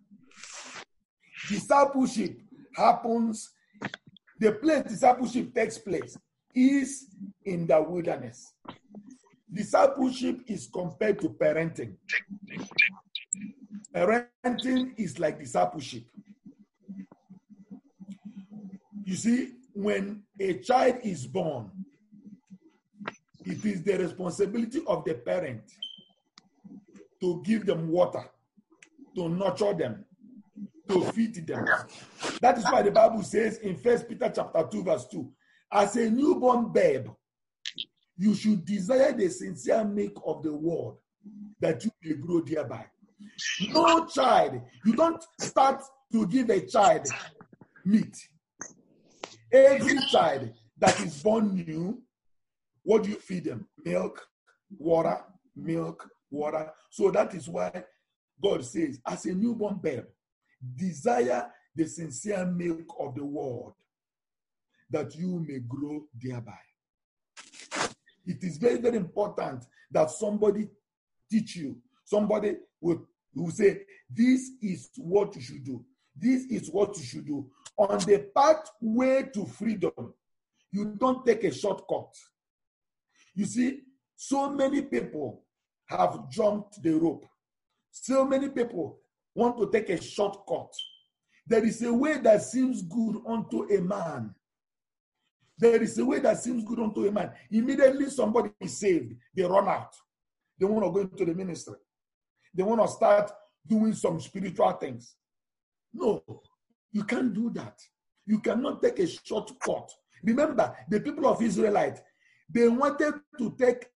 [1.48, 2.40] Discipleship
[2.74, 3.50] happens,
[4.38, 6.16] the place discipleship takes place
[6.54, 7.06] is
[7.44, 8.54] in the wilderness.
[9.52, 11.94] Discipleship is compared to parenting.
[13.94, 16.04] Parenting is like discipleship.
[19.04, 21.70] You see, when a child is born,
[23.44, 25.62] it is the responsibility of the parent
[27.20, 28.24] to give them water,
[29.14, 30.04] to nurture them,
[30.88, 31.64] to feed them.
[32.40, 35.30] That is why the Bible says in First Peter chapter 2, verse 2,
[35.72, 37.06] as a newborn babe,
[38.16, 40.96] you should desire the sincere milk of the word
[41.60, 42.84] that you may grow thereby.
[43.72, 47.06] No child, you don't start to give a child
[47.84, 48.16] meat.
[49.52, 52.02] Every child that is born new,
[52.82, 53.66] what do you feed them?
[53.84, 54.26] Milk,
[54.78, 55.18] water,
[55.56, 56.70] milk, water.
[56.90, 57.84] So that is why
[58.42, 60.04] God says, as a newborn babe,
[60.76, 63.72] desire the sincere milk of the word
[64.90, 66.58] that you may grow thereby.
[68.26, 70.68] It is very, very important that somebody
[71.30, 71.76] teach you.
[72.04, 75.84] Somebody will, will say, This is what you should do.
[76.16, 77.48] This is what you should do.
[77.76, 80.12] On the pathway to freedom,
[80.72, 82.14] you don't take a shortcut.
[83.34, 83.80] You see,
[84.16, 85.44] so many people
[85.90, 87.26] have jumped the rope.
[87.90, 89.00] So many people
[89.34, 90.72] want to take a shortcut.
[91.46, 94.34] There is a way that seems good unto a man,
[95.60, 97.32] there is a way that seems good unto a man.
[97.50, 99.94] Immediately somebody is saved, they run out.
[100.58, 101.74] They want to go into the ministry.
[102.54, 103.30] They want to start
[103.66, 105.16] doing some spiritual things.
[105.92, 106.22] No,
[106.92, 107.78] you can't do that.
[108.26, 109.90] You cannot take a shortcut.
[110.22, 112.00] Remember, the people of Israelite,
[112.48, 113.86] they wanted to take,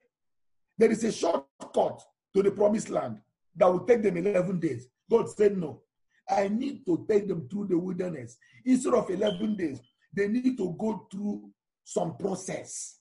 [0.78, 2.02] there is a shortcut
[2.34, 3.18] to the promised land
[3.56, 4.88] that will take them 11 days.
[5.10, 5.82] God said, No,
[6.28, 8.36] I need to take them through the wilderness.
[8.64, 9.80] Instead of 11 days,
[10.12, 11.50] they need to go through
[11.84, 12.98] some process.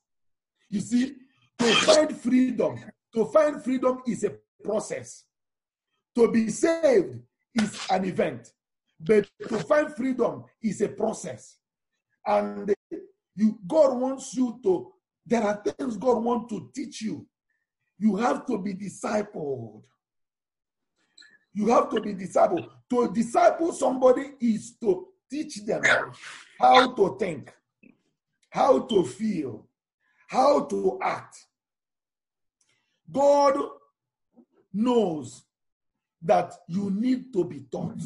[0.70, 1.16] You see,
[1.60, 2.80] to find freedom,
[3.16, 4.34] to find freedom is a
[4.64, 5.24] process.
[6.16, 7.20] To be saved
[7.56, 8.52] is an event,
[9.00, 11.58] but to find freedom is a process.
[12.26, 12.98] And uh,
[13.36, 14.92] you, God wants you to,
[15.26, 17.28] there are things God wants to teach you.
[17.98, 19.84] You have to be discipled.
[21.54, 22.68] You have to be discipled.
[22.90, 25.82] To disciple somebody is to teach them
[26.60, 27.52] how to think,
[28.50, 29.68] how to feel,
[30.28, 31.46] how to act.
[33.12, 33.58] God
[34.74, 35.44] knows
[36.22, 38.02] that you need to be taught.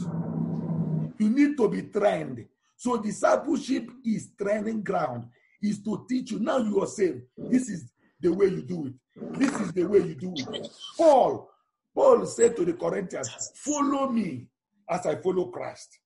[1.18, 2.46] You need to be trained.
[2.76, 5.28] So discipleship is training ground,
[5.62, 6.40] is to teach you.
[6.40, 7.22] Now you are saved.
[7.38, 8.94] This is the way you do it.
[9.38, 10.68] This is the way you do it.
[10.98, 11.50] Paul,
[11.96, 14.48] Paul said to the Corinthians, follow me
[14.90, 16.00] as I follow Christ.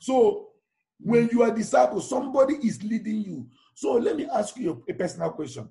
[0.00, 0.48] So
[1.00, 3.46] when you are disciple, somebody is leading you.
[3.74, 5.70] So let me ask you a personal question.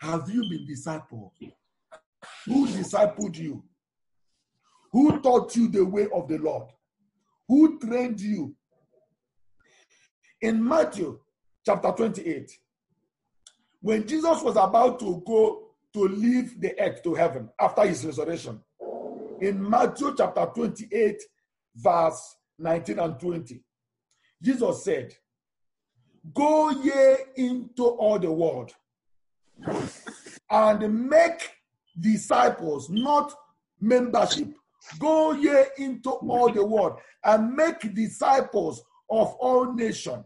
[0.00, 1.30] Have you been discipled?
[2.46, 3.62] Who discipled you?
[4.92, 6.68] Who taught you the way of the Lord?
[7.48, 8.54] Who trained you?
[10.40, 11.18] In Matthew
[11.66, 12.58] chapter 28,
[13.80, 18.60] when Jesus was about to go to leave the earth to heaven after his resurrection,
[19.40, 21.22] in Matthew chapter 28,
[21.76, 23.60] verse 19 and 20,
[24.42, 25.14] Jesus said,
[26.34, 28.72] Go ye into all the world
[30.50, 31.50] and make
[31.98, 33.32] disciples, not
[33.80, 34.48] membership.
[34.98, 40.24] Go ye into all the world and make disciples of all nations,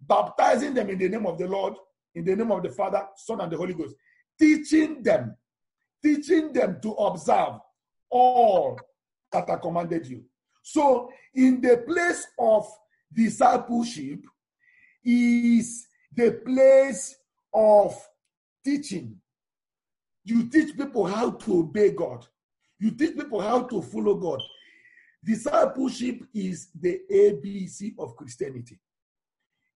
[0.00, 1.74] baptizing them in the name of the Lord,
[2.14, 3.94] in the name of the Father, Son, and the Holy Ghost,
[4.38, 5.36] teaching them,
[6.02, 7.60] teaching them to observe
[8.10, 8.78] all
[9.32, 10.24] that I commanded you.
[10.62, 12.66] So, in the place of
[13.12, 14.20] discipleship,
[15.04, 17.16] is the place
[17.52, 17.94] of
[18.64, 19.16] teaching.
[20.24, 22.26] You teach people how to obey God.
[22.78, 24.42] You teach people how to follow God.
[25.22, 28.78] Discipleship is the ABC of Christianity.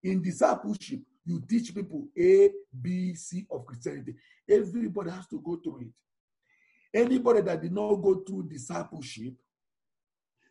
[0.02, 2.50] In discipleship, you teach people A,
[2.80, 4.14] B, C of Christianity.
[4.48, 6.98] Everybody has to go through it.
[6.98, 9.34] Anybody that did not go through discipleship,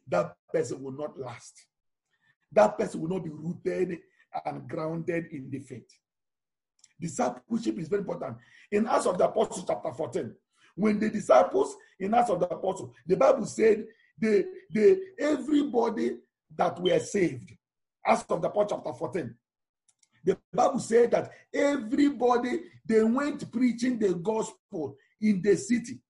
[0.07, 1.65] that person will not last.
[2.51, 3.97] That person will not be rooted
[4.45, 5.89] and grounded in the faith.
[7.01, 8.37] Discipleship is very important.
[8.71, 10.33] In Acts of the Apostles, chapter 14,
[10.75, 13.83] when the disciples in Acts of the Apostles, the Bible said
[14.19, 16.17] they, they everybody
[16.55, 17.51] that were saved.
[18.05, 19.35] Acts of the Apostles, chapter 14.
[20.27, 26.01] The Bible said that everybody they went preaching the gospel in the city,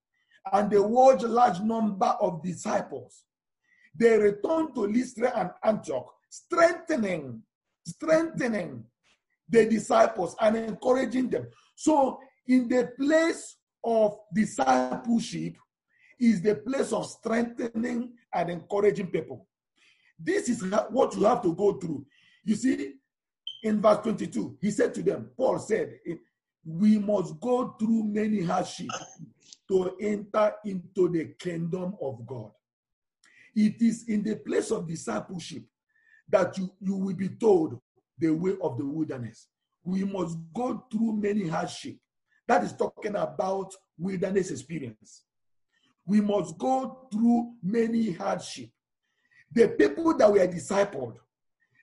[0.51, 3.25] and they watched a large number of disciples.
[3.95, 7.43] They returned to Lystra and Antioch, strengthening,
[7.85, 8.85] strengthening
[9.47, 11.47] the disciples and encouraging them.
[11.75, 15.57] So, in the place of discipleship,
[16.19, 19.45] is the place of strengthening and encouraging people.
[20.17, 22.03] This is what you have to go through.
[22.43, 22.93] You see,
[23.67, 25.99] in verse 22, he said to them, Paul said,
[26.65, 29.19] We must go through many hardships
[29.67, 32.51] to enter into the kingdom of God.
[33.55, 35.63] It is in the place of discipleship
[36.29, 37.79] that you, you will be told
[38.17, 39.47] the way of the wilderness.
[39.83, 41.99] We must go through many hardships.
[42.47, 45.23] That is talking about wilderness experience.
[46.05, 48.71] We must go through many hardships.
[49.51, 51.15] The people that were discipled,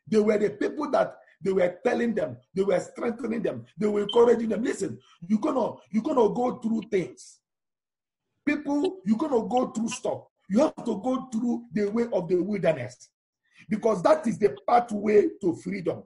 [0.06, 4.02] they were the people that they were telling them, they were strengthening them, they were
[4.02, 4.64] encouraging them.
[4.64, 7.38] Listen, you're gonna you're gonna go through things.
[8.46, 10.22] People, you're gonna go through stuff.
[10.48, 13.10] You have to go through the way of the wilderness
[13.68, 16.02] because that is the pathway to freedom.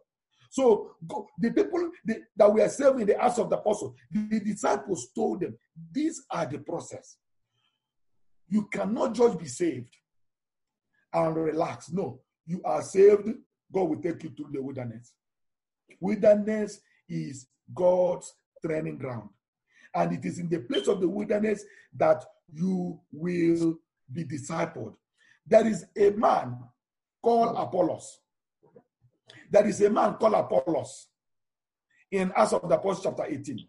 [0.50, 5.08] So go, the people the, that were serving the house of the apostle, the disciples
[5.14, 5.56] told them,
[5.92, 7.16] these are the process.
[8.48, 9.94] You cannot just be saved
[11.12, 11.90] and relax.
[11.90, 13.28] No, you are saved.
[13.70, 15.12] God will take you through the wilderness.
[16.00, 18.34] Wilderness is God's
[18.64, 19.30] training ground.
[19.94, 21.64] And it is in the place of the wilderness
[21.96, 23.78] that you will
[24.12, 24.94] be discipled.
[25.46, 26.58] There is a man
[27.22, 28.20] called Apollos.
[29.50, 31.08] There is a man called Apollos
[32.10, 33.66] in Acts of the Apostles, chapter 18.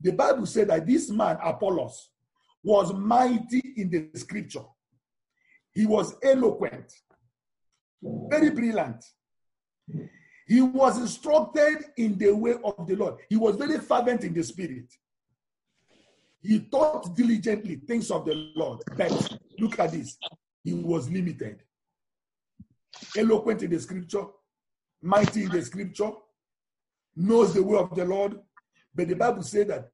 [0.00, 2.10] The Bible said that this man, Apollos,
[2.62, 4.64] was mighty in the scripture.
[5.72, 6.92] He was eloquent,
[8.02, 9.04] very brilliant.
[10.46, 13.16] He was instructed in the way of the Lord.
[13.28, 14.86] He was very fervent in the spirit.
[16.42, 18.80] He taught diligently things of the Lord.
[18.96, 20.18] But look at this.
[20.62, 21.62] He was limited.
[23.16, 24.26] Eloquent in the scripture,
[25.02, 26.10] mighty in the scripture,
[27.16, 28.38] knows the way of the Lord.
[28.94, 29.90] But the Bible said that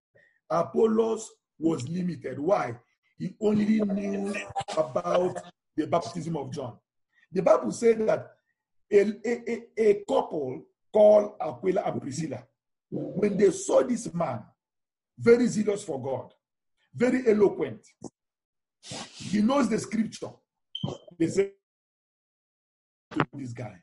[0.51, 2.39] Apollos was limited.
[2.41, 2.77] Why?
[3.19, 4.35] He only knew
[4.77, 5.37] about
[5.77, 6.77] the baptism of John.
[7.31, 8.33] The Bible said that
[8.93, 12.45] a, a, a, couple called Aquila and Priscilla,
[12.91, 14.43] when they saw this man,
[15.19, 16.33] very zealous for God,
[16.95, 17.87] very eloquent,
[19.17, 20.31] he knows the scripture.
[21.19, 21.53] They said
[23.13, 23.77] to this guy,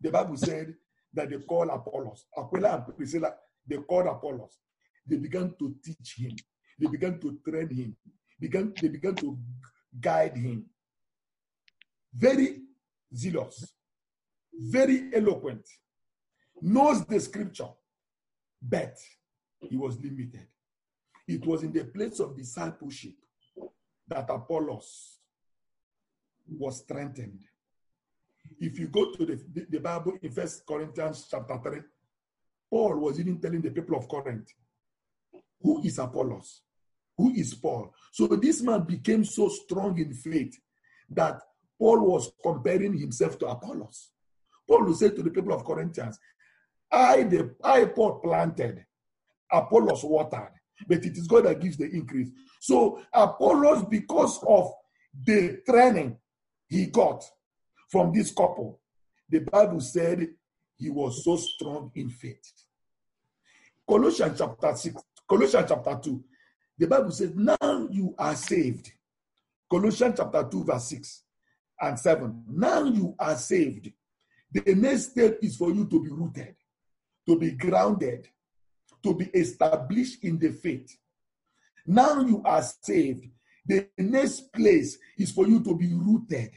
[0.00, 0.74] the Bible said
[1.14, 3.34] that they called Apollos, Aquila and Priscilla,
[3.66, 4.58] they called Apollos.
[5.06, 6.36] They began to teach him
[6.80, 7.96] they began to train him.
[8.40, 9.38] Began, they began to
[10.00, 10.64] guide him.
[12.12, 12.62] Very
[13.14, 13.74] zealous,
[14.52, 15.66] very eloquent,
[16.60, 17.68] knows the scripture,
[18.60, 18.96] but
[19.68, 20.46] he was limited.
[21.26, 23.14] It was in the place of discipleship
[24.08, 25.18] that Apollos
[26.48, 27.40] was strengthened.
[28.58, 31.80] If you go to the, the, the Bible in First Corinthians chapter 3,
[32.68, 34.52] Paul was even telling the people of Corinth,
[35.62, 36.62] who is Apollos?
[37.20, 37.92] who is Paul.
[38.12, 40.58] So this man became so strong in faith
[41.10, 41.40] that
[41.78, 44.08] Paul was comparing himself to Apollos.
[44.70, 46.20] Paul say to the people of Corinthians,
[46.92, 48.84] I, the, I Paul planted,
[49.50, 50.52] Apollos watered,
[50.86, 52.28] but it is God that gives the increase.
[52.60, 54.72] So Apollos, because of
[55.24, 56.18] the training
[56.68, 57.24] he got
[57.88, 58.80] from this couple,
[59.28, 60.28] the Bible said
[60.76, 62.52] he was so strong in faith.
[63.88, 66.24] Colossians chapter 6, Colossians chapter 2,
[66.78, 68.92] the Bible says, now you are saved.
[69.68, 71.22] Colossians chapter 2, verse 6
[71.80, 72.44] and 7.
[72.48, 73.90] Now you are saved.
[74.52, 76.56] The next step is for you to be rooted,
[77.28, 78.28] to be grounded,
[79.02, 80.96] to be established in the faith.
[81.86, 83.28] Now you are saved.
[83.66, 86.50] The next place is for you to be rooted,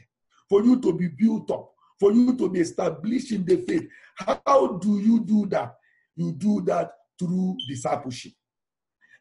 [0.48, 3.88] for you to be built up, for you to be established in the faith.
[4.16, 5.76] How do you do that?
[6.16, 8.32] You do that through discipleship.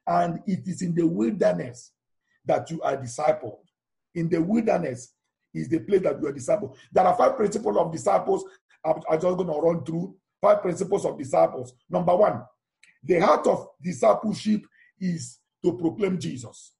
[0.07, 1.91] And it is in the wilderness
[2.45, 3.59] that you are discipled.
[4.15, 5.13] In the wilderness
[5.53, 6.76] is the place that you are discipled.
[6.91, 8.43] There are five principles of disciples.
[8.86, 11.74] I'm, just going to run through five principles of disciples.
[11.90, 12.44] Number one,
[13.04, 14.66] the heart of discipleship
[15.00, 16.74] is to proclaim Jesus.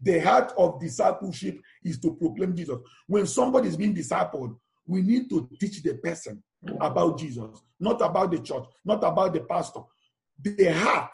[0.00, 2.78] The heart of discipleship is to proclaim Jesus.
[3.06, 6.42] When somebody is being discipled, we need to teach the person
[6.80, 9.80] about Jesus, not about the church, not about the pastor.
[10.42, 11.12] The heart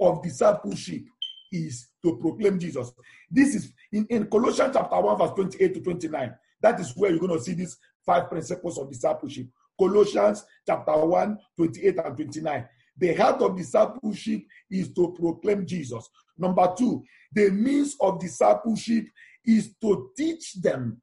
[0.00, 1.04] of discipleship
[1.52, 2.92] is to proclaim Jesus.
[3.30, 6.34] This is in, in Colossians chapter 1, verse 28 to 29.
[6.60, 9.46] That is where you're going to see these five principles of discipleship.
[9.78, 12.68] Colossians chapter 1, 28 and 29.
[12.96, 16.08] The heart of discipleship is to proclaim Jesus.
[16.38, 17.02] Number two,
[17.32, 19.06] the means of discipleship
[19.44, 21.00] is to teach them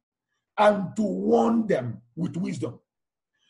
[0.58, 2.80] and to warn them with wisdom.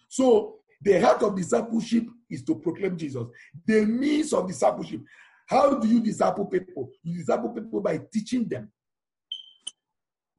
[0.10, 3.28] So, the heart of discipleship is to proclaim Jesus.
[3.66, 5.02] The means of discipleship.
[5.48, 6.90] How do you disciple people?
[7.04, 8.72] You disciple people by teaching them,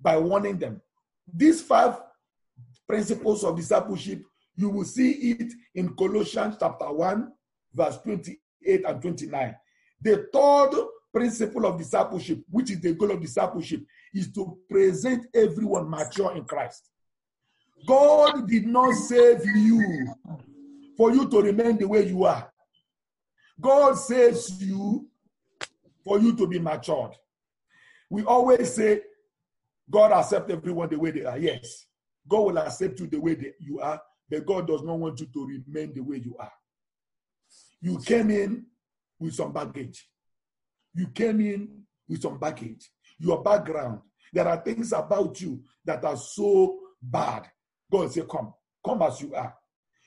[0.00, 0.80] by warning them.
[1.32, 1.98] These five
[2.92, 4.22] principles of discipleship,
[4.54, 7.32] you will see it in Colossians chapter 1,
[7.72, 9.56] verse 28 and 29.
[10.02, 13.80] The third principle of discipleship, which is the goal of discipleship,
[14.12, 16.90] is to present everyone mature in Christ.
[17.86, 20.14] God did not save you
[20.94, 22.52] for you to remain the way you are.
[23.58, 25.08] God saves you
[26.04, 27.12] for you to be matured.
[28.10, 29.00] We always say,
[29.90, 31.38] God accepts everyone the way they are.
[31.38, 31.86] Yes,
[32.28, 34.00] God will accept you the way that you are,
[34.30, 36.52] but God does not want you to remain the way you are.
[37.80, 38.66] You came in
[39.18, 40.08] with some baggage.
[40.94, 42.90] You came in with some baggage.
[43.18, 44.00] Your background.
[44.32, 47.48] There are things about you that are so bad.
[47.90, 48.54] God say, Come,
[48.84, 49.54] come as you are.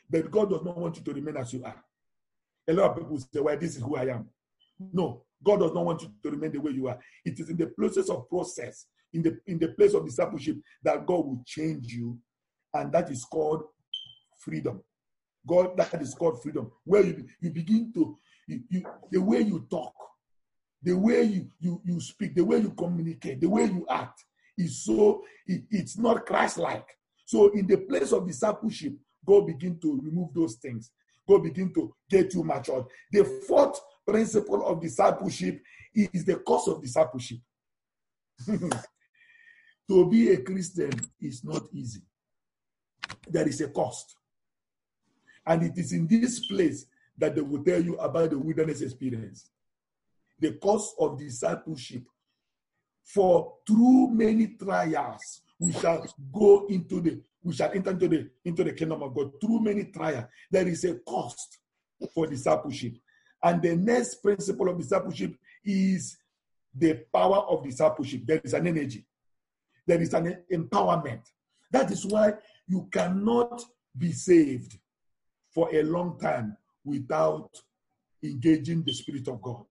[0.09, 1.83] But God does not want you to remain as you are.
[2.67, 4.27] A lot of people say, Well, this is who I am.
[4.91, 6.97] No, God does not want you to remain the way you are.
[7.23, 11.05] It is in the process of process, in the in the place of discipleship, that
[11.05, 12.19] God will change you,
[12.73, 13.63] and that is called
[14.39, 14.83] freedom.
[15.47, 19.65] God, that is called freedom, where you, you begin to you, you, the way you
[19.69, 19.93] talk,
[20.83, 24.23] the way you, you you speak, the way you communicate, the way you act
[24.57, 26.87] is so it, it's not Christ-like.
[27.25, 28.93] So in the place of discipleship,
[29.25, 30.91] God begin to remove those things.
[31.27, 32.85] God begin to get you matured.
[33.11, 35.59] The fourth principle of discipleship
[35.93, 37.39] is the cost of discipleship.
[39.87, 42.01] to be a Christian is not easy.
[43.27, 44.15] There is a cost.
[45.45, 46.85] And it is in this place
[47.17, 49.49] that they will tell you about the wilderness experience.
[50.39, 52.03] The cost of discipleship.
[53.03, 58.63] For through many trials, we shall go into the we shall enter into the into
[58.63, 60.25] the kingdom of God through many trials.
[60.49, 61.59] There is a cost
[62.13, 62.95] for discipleship.
[63.43, 66.17] And the next principle of discipleship is
[66.73, 68.23] the power of discipleship.
[68.25, 69.05] There is an energy,
[69.87, 71.21] there is an empowerment.
[71.71, 72.33] That is why
[72.67, 73.63] you cannot
[73.97, 74.77] be saved
[75.53, 77.49] for a long time without
[78.23, 79.63] engaging the Spirit of God.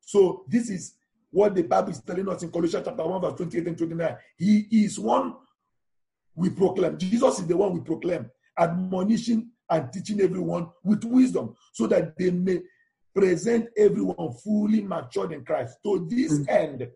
[0.00, 0.94] So, this is
[1.30, 4.16] what the Bible is telling us in Colossians chapter 1, verse 28 and 29.
[4.36, 5.34] He is one
[6.34, 6.98] we proclaim.
[6.98, 12.30] Jesus is the one we proclaim, admonishing and teaching everyone with wisdom so that they
[12.30, 12.60] may
[13.14, 15.78] present everyone fully matured in Christ.
[15.84, 16.48] To this mm.
[16.48, 16.88] end,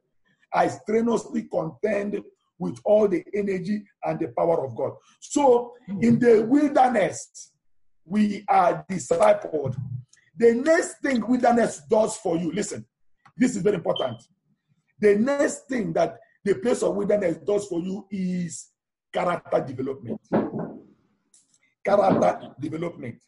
[0.52, 2.22] I strenuously contend
[2.58, 4.92] with all the energy and the power of God.
[5.20, 6.02] So, hmm.
[6.02, 7.52] in the wilderness,
[8.04, 9.76] we are discipled.
[10.36, 12.84] The next thing wilderness does for you, listen,
[13.36, 14.22] this is very important.
[15.00, 18.68] The next thing that the place of wilderness does for you is
[19.12, 20.20] character development.
[21.84, 23.18] Character development.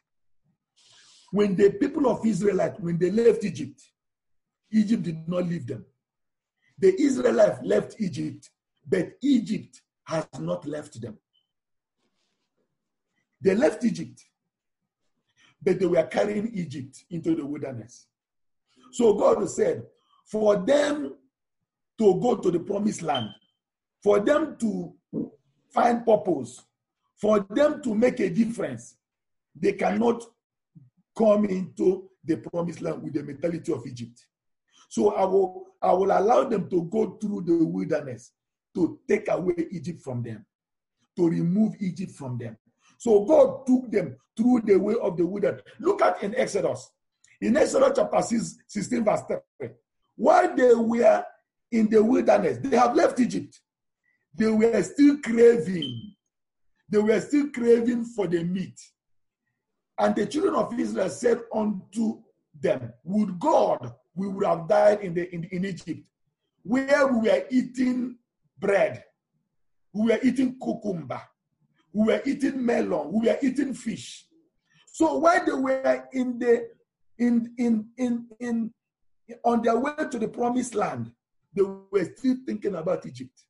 [1.31, 3.81] When the people of Israelite, when they left Egypt,
[4.71, 5.85] Egypt did not leave them.
[6.79, 8.51] The Israelites left Egypt,
[8.87, 11.19] but Egypt has not left them.
[13.41, 14.21] They left Egypt,
[15.63, 18.07] but they were carrying Egypt into the wilderness.
[18.93, 19.83] So God said,
[20.25, 21.15] for them
[21.99, 23.31] to go to the promised land,
[24.03, 24.95] for them to
[25.71, 26.63] find purpose,
[27.21, 28.97] for them to make a difference,
[29.55, 30.25] they cannot
[31.17, 34.27] come into the promised land with the mentality of Egypt.
[34.89, 38.33] So I will, I will allow them to go through the wilderness
[38.75, 40.45] to take away Egypt from them,
[41.17, 42.57] to remove Egypt from them.
[42.99, 45.63] So God took them through the way of the wilderness.
[45.79, 46.91] Look at in Exodus.
[47.41, 49.23] In Exodus chapter 6, 16, verse
[49.61, 49.69] 3.
[50.17, 51.25] While they were
[51.71, 53.61] in the wilderness, they have left Egypt.
[54.35, 56.15] They were still craving.
[56.89, 58.81] They were still craving for the meat.
[59.99, 62.23] And the children of Israel said unto
[62.61, 66.01] them, Would God we would have died in, the, in, in Egypt,
[66.65, 68.17] where we were eating
[68.59, 69.05] bread,
[69.93, 71.23] we were eating cucumber,
[71.93, 74.27] we were eating melon, we were eating fish.
[74.87, 76.69] So while they were in the
[77.19, 78.73] in in in in
[79.45, 81.13] on their way to the promised land,
[81.55, 83.45] they were still thinking about Egypt.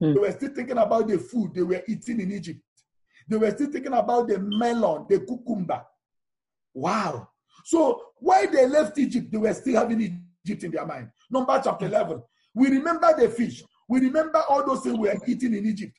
[0.00, 0.14] Mm.
[0.14, 2.60] They were still thinking about the food they were eating in Egypt.
[3.28, 5.82] They were still thinking about the melon, the cucumber.
[6.74, 7.28] Wow.
[7.64, 10.00] So while they left Egypt, they were still having
[10.44, 11.10] Egypt in their mind.
[11.30, 12.22] Number chapter 11.
[12.54, 13.62] We remember the fish.
[13.88, 15.92] We remember all those things we were eating in Egypt.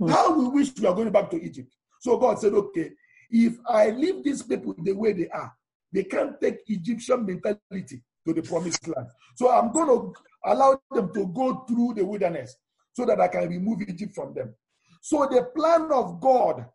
[0.00, 0.10] Mm.
[0.10, 1.72] How we wish we are going back to Egypt.
[2.00, 2.90] So God said, okay,
[3.30, 5.52] if I leave these people the way they are,
[5.92, 9.06] they can't take Egyptian mentality to the promised land.
[9.36, 10.12] So I'm going to
[10.44, 12.56] allow them to go through the wilderness
[12.92, 14.54] so that I can remove Egypt from them.
[15.00, 16.66] So the plan of God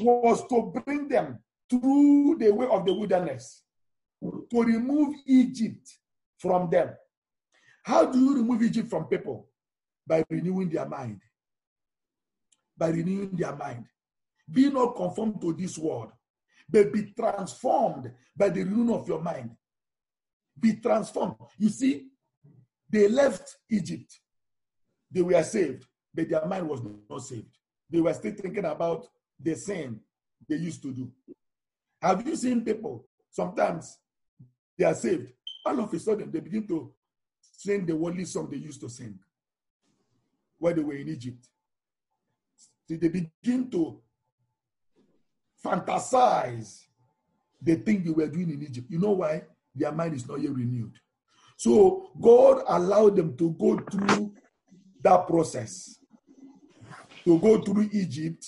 [0.00, 1.38] was to bring them
[1.70, 3.62] through the way of the wilderness
[4.20, 5.88] to remove Egypt
[6.36, 6.90] from them.
[7.84, 9.48] How do you remove Egypt from people?
[10.06, 11.22] By renewing their mind.
[12.76, 13.86] By renewing their mind.
[14.50, 16.10] Be not conformed to this world,
[16.68, 19.50] but be transformed by the renewing of your mind.
[20.58, 21.36] Be transformed.
[21.56, 22.08] You see,
[22.90, 24.12] they left Egypt.
[25.10, 27.56] They were saved, but their mind was not saved.
[27.88, 29.06] They were still thinking about
[29.38, 30.00] the sin
[30.48, 31.10] they used to do.
[32.00, 33.06] Have you seen people?
[33.30, 33.98] Sometimes
[34.78, 35.32] they are saved.
[35.64, 36.92] All of a sudden, they begin to
[37.40, 39.18] sing the worldly song they used to sing
[40.58, 41.46] while they were in Egypt.
[42.88, 44.00] So they begin to
[45.64, 46.84] fantasize
[47.60, 48.86] the thing they were doing in Egypt.
[48.90, 49.42] You know why?
[49.74, 50.94] Their mind is not yet renewed.
[51.56, 54.32] So God allowed them to go through
[55.02, 55.98] that process,
[57.24, 58.46] to go through Egypt,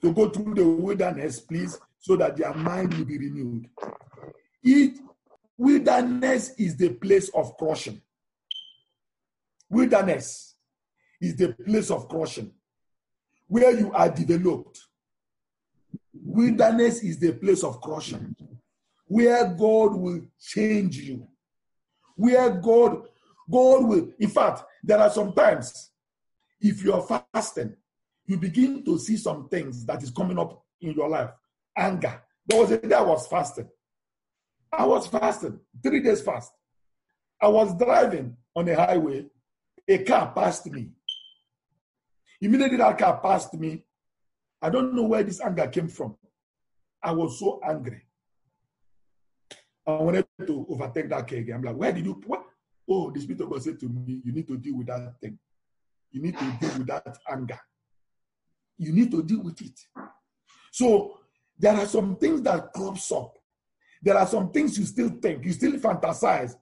[0.00, 3.68] to go through the wilderness, please, so that their mind will be renewed.
[4.62, 4.98] It,
[5.56, 8.02] wilderness is the place of crushing.
[9.70, 10.56] Wilderness
[11.20, 12.50] is the place of crushing
[13.46, 14.80] where you are developed.
[16.12, 18.34] Wilderness is the place of crushing
[19.06, 21.28] where God will change you.
[22.16, 23.02] Where God,
[23.50, 25.90] God will, in fact, there are some times
[26.60, 27.76] if you are fasting,
[28.26, 31.30] you begin to see some things that is coming up in your life
[31.76, 32.22] anger.
[32.46, 33.68] There was a day I was fasting.
[34.72, 36.52] I was fasting, three days fast.
[37.40, 39.26] I was driving on a highway.
[39.88, 40.90] A car passed me.
[42.40, 43.84] Immediately that car passed me.
[44.60, 46.16] I don't know where this anger came from.
[47.02, 48.02] I was so angry.
[49.86, 51.56] I wanted to overtake that car again.
[51.56, 52.44] I'm like, where did you what?
[52.88, 55.38] Oh, the Spirit of God said to me, you need to deal with that thing.
[56.10, 57.58] You need to deal with that anger.
[58.78, 59.78] You need to deal with it.
[60.70, 61.18] So
[61.62, 63.38] there are some things that crops up.
[64.02, 66.56] There are some things you still think, you still fantasize.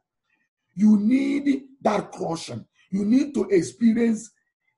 [0.75, 2.67] You need that caution.
[2.91, 4.31] You need to experience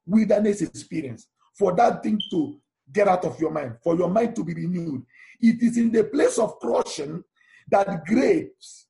[0.07, 1.27] wilderness experience
[1.59, 2.61] for that thing to
[2.93, 5.05] get out of your mind, for your mind to be renewed.
[5.41, 7.25] It is in the place of crushing
[7.71, 8.87] that grapes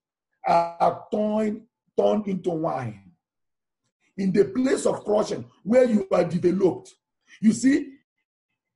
[0.47, 1.63] are turned,
[1.99, 3.11] turned into wine.
[4.19, 6.95] In the place of crushing, where you are developed.
[7.41, 7.95] You see,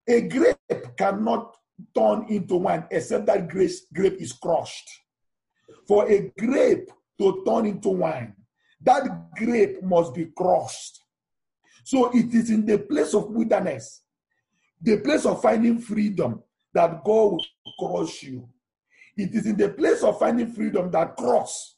[0.08, 0.56] a grape
[0.96, 1.54] cannot
[1.94, 4.88] turn into wine except that grape, grape is crushed.
[5.86, 8.34] For a grape to turn into wine,
[8.82, 11.00] that grape must be crushed.
[11.84, 14.02] So it is in the place of wilderness,
[14.80, 16.42] the place of finding freedom,
[16.74, 17.44] that God will
[17.78, 18.48] crush you.
[19.16, 21.76] It is in the place of finding freedom that cross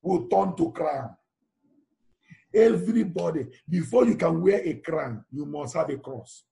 [0.00, 1.10] will turn to crown.
[2.54, 6.44] Everybody, before you can wear a crown, you must have a cross.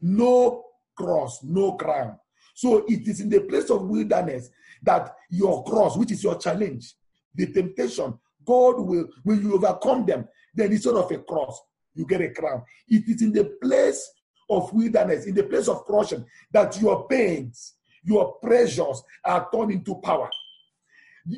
[0.00, 0.64] No
[0.96, 2.18] cross, no crown.
[2.54, 4.48] So it is in the place of wilderness
[4.82, 6.94] that your cross, which is your challenge,
[7.34, 11.60] the temptation, God will, when you overcome them, then instead of a cross,
[11.94, 12.62] you get a crown.
[12.88, 14.08] It is in the place
[14.48, 17.74] of wilderness, in the place of crushing, that your pains,
[18.04, 20.30] your pressures are turned into power.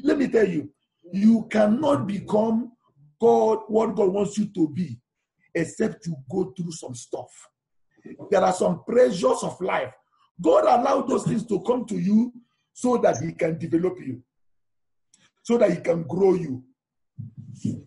[0.03, 0.71] Let me tell you,
[1.13, 2.73] you cannot become
[3.21, 4.99] God, what God wants you to be,
[5.55, 7.31] except you go through some stuff.
[8.31, 9.95] There are some pressures of life
[10.41, 12.33] God allowed those things to come to you
[12.73, 14.23] so that He can develop you,
[15.43, 16.63] so that He can grow you.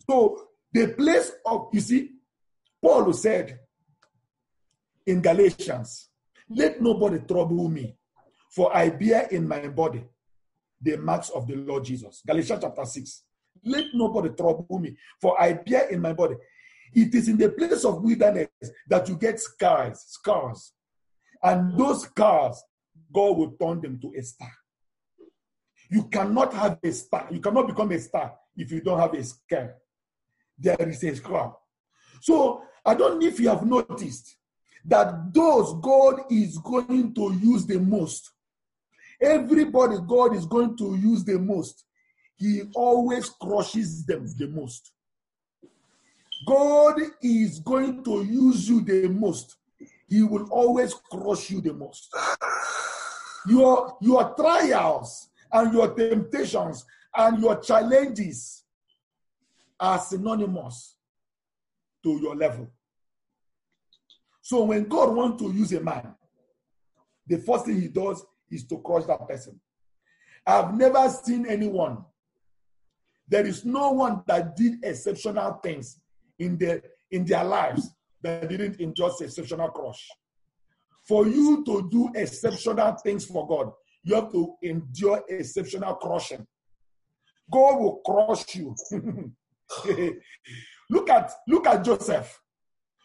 [0.10, 2.12] So, the place of, you see,
[2.82, 3.60] Paul said
[5.06, 6.10] in Galatians,
[6.50, 7.96] let nobody trouble me,
[8.52, 10.04] for I bear in my body
[10.82, 12.22] the marks of the Lord Jesus.
[12.26, 13.24] Galatians chapter 6.
[13.66, 16.36] Let nobody trouble me, for I bear in my body.
[16.94, 18.48] It is in the place of wilderness
[18.88, 20.74] that you get scars, scars.
[21.42, 22.62] And those cars,
[23.14, 24.52] God will turn them to a star.
[25.90, 27.28] You cannot have a star.
[27.32, 29.72] You cannot become a star if you don't have a scale.
[30.58, 31.60] There is a scale.
[32.22, 34.36] So I don't know if you have noticed
[34.86, 38.32] that those God is going to use the most,
[39.22, 41.86] everybody God is going to use the most,
[42.38, 44.92] He always crushes them the most.
[46.48, 49.58] God is going to use you the most.
[50.10, 52.14] He will always crush you the most.
[53.48, 56.86] Your, your trials and your temptations
[57.16, 58.64] and your challenges
[59.80, 60.96] are synonymous
[62.04, 62.70] to your level.
[64.42, 66.16] So when God wants to use a man,
[67.28, 69.60] the first thing he does is to crush that person.
[70.46, 72.04] I've never seen anyone.
[73.28, 76.00] There is no one that did exceptional things
[76.40, 76.82] in their
[77.12, 77.92] in their lives
[78.22, 80.08] that didn't enjoy exceptional crush.
[81.08, 83.72] For you to do exceptional things for God,
[84.04, 86.46] you have to endure exceptional crushing.
[87.52, 88.76] God will crush you.
[90.90, 92.40] look at look at Joseph.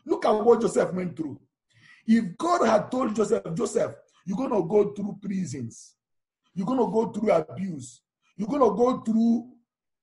[0.07, 1.41] Look at what Joseph went through.
[2.07, 3.95] If God had told Joseph, Joseph,
[4.27, 5.95] you're to go through prisons,
[6.55, 8.03] you're to go through abuse,
[8.37, 9.49] you're to go through,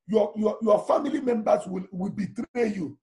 [0.07, 2.97] your, your, your family members will, will betray you.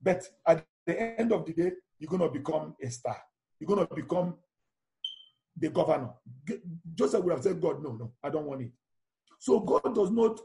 [0.00, 3.16] But at the end of the day, you're going to become a star.
[3.60, 4.34] You're going to become
[5.56, 6.10] the governor.
[6.94, 8.70] Joseph would have said, God, no, no, I don't want it.
[9.38, 10.40] So God does not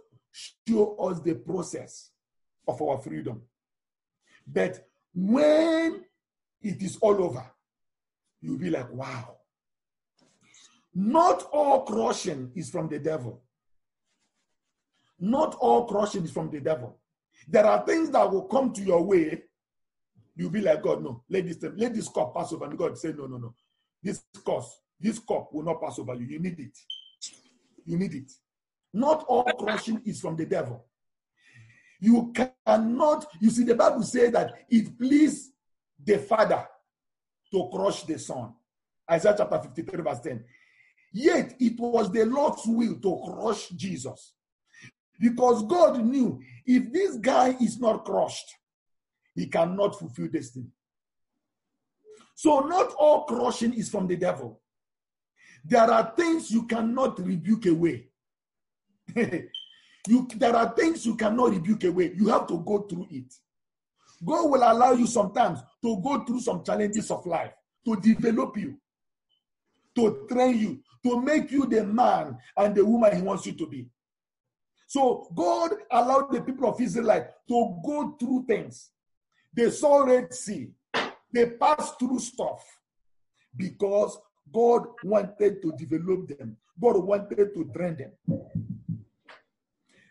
[0.67, 2.11] show us the process
[2.67, 3.41] of our freedom.
[4.45, 6.03] But when
[6.61, 7.45] it is all over,
[8.41, 9.37] you'll be like, wow.
[10.93, 13.41] Not all crushing is from the devil.
[15.19, 16.99] Not all crushing is from the devil.
[17.47, 19.43] There are things that will come to your way.
[20.35, 22.65] You'll be like, God, no, let this, let this cup pass over.
[22.65, 23.53] And God say, no, no, no.
[24.01, 24.63] This cup,
[24.99, 26.25] this cup will not pass over you.
[26.25, 26.77] You need it.
[27.85, 28.31] You need it.
[28.93, 30.85] Not all crushing is from the devil.
[31.99, 35.51] You cannot, you see, the Bible says that it pleased
[36.03, 36.67] the Father
[37.51, 38.53] to crush the Son.
[39.09, 40.43] Isaiah chapter 53, verse 10.
[41.13, 44.33] Yet it was the Lord's will to crush Jesus.
[45.19, 48.53] Because God knew if this guy is not crushed,
[49.35, 50.67] he cannot fulfill destiny.
[52.35, 54.61] So, not all crushing is from the devil.
[55.65, 58.07] There are things you cannot rebuke away.
[60.07, 62.11] You, there are things you cannot rebuke away.
[62.15, 63.33] You have to go through it.
[64.23, 67.53] God will allow you sometimes to go through some challenges of life
[67.85, 68.77] to develop you,
[69.95, 73.67] to train you, to make you the man and the woman He wants you to
[73.67, 73.87] be.
[74.87, 78.91] So God allowed the people of Israel to go through things.
[79.53, 80.71] They saw Red Sea.
[81.31, 82.63] They passed through stuff
[83.55, 84.17] because
[84.51, 86.57] God wanted to develop them.
[86.79, 88.11] God wanted to train them.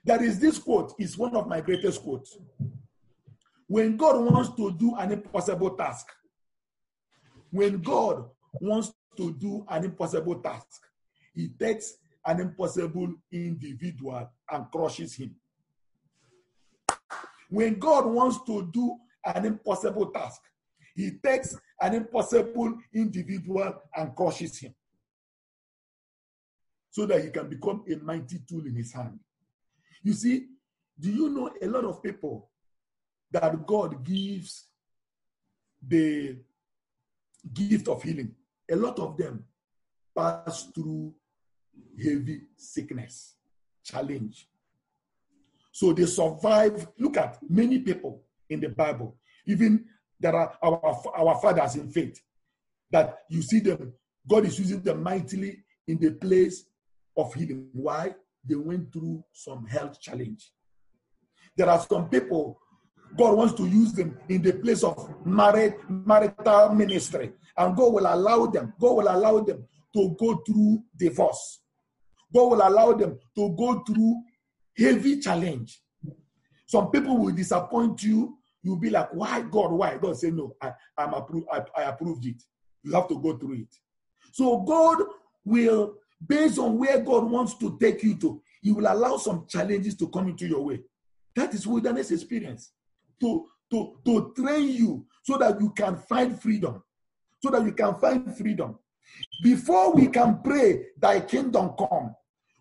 [0.05, 2.37] There is this quote, is one of my greatest quotes.
[3.69, 6.07] When God wants to do an impossible task,
[7.51, 8.25] when God
[8.61, 10.83] wants to do an impossible task,
[11.35, 11.95] he takes
[12.27, 15.35] an impossible individual and crushes him.
[17.51, 20.41] When God wants to do an impossible task,
[20.95, 24.75] he takes an impossible individual and crushes him
[26.91, 29.19] so that he can become a mighty tool in his hand.
[30.03, 30.49] You see,
[30.99, 32.51] do you know a lot of people
[33.31, 34.67] that God gives
[35.87, 36.37] the
[37.53, 38.35] gift of healing?
[38.71, 39.45] A lot of them
[40.17, 41.15] pass through
[41.97, 43.37] heavy sickness,
[43.83, 44.49] challenge.
[45.73, 46.87] So they survive.
[46.99, 49.17] Look at many people in the Bible,
[49.47, 49.85] even
[50.21, 52.21] there are our, our fathers in faith,
[52.91, 53.93] that you see them,
[54.29, 56.65] God is using them mightily in the place
[57.17, 57.69] of healing.
[57.73, 58.15] Why?
[58.45, 60.51] they went through some health challenge.
[61.57, 62.59] There are some people,
[63.17, 67.33] God wants to use them in the place of married, marital ministry.
[67.57, 69.65] And God will allow them, God will allow them
[69.95, 71.61] to go through divorce.
[72.35, 74.23] God will allow them to go through
[74.77, 75.82] heavy challenge.
[76.73, 78.39] Some people will disappoint you.
[78.63, 79.73] You'll be like, why God?
[79.73, 79.99] Why?
[79.99, 82.43] God say, no, I, I'm approved, I, I approved it.
[82.83, 83.77] You have to go through it.
[84.33, 85.03] So God
[85.45, 85.97] will
[86.27, 90.09] based on where God wants to take you to, He will allow some challenges to
[90.09, 90.81] come into your way.
[91.37, 92.73] That is wilderness experience
[93.21, 96.83] to, to, to train you so that you can find freedom.
[97.43, 98.79] So that you can find freedom.
[99.43, 102.15] Before we can pray, Thy kingdom come,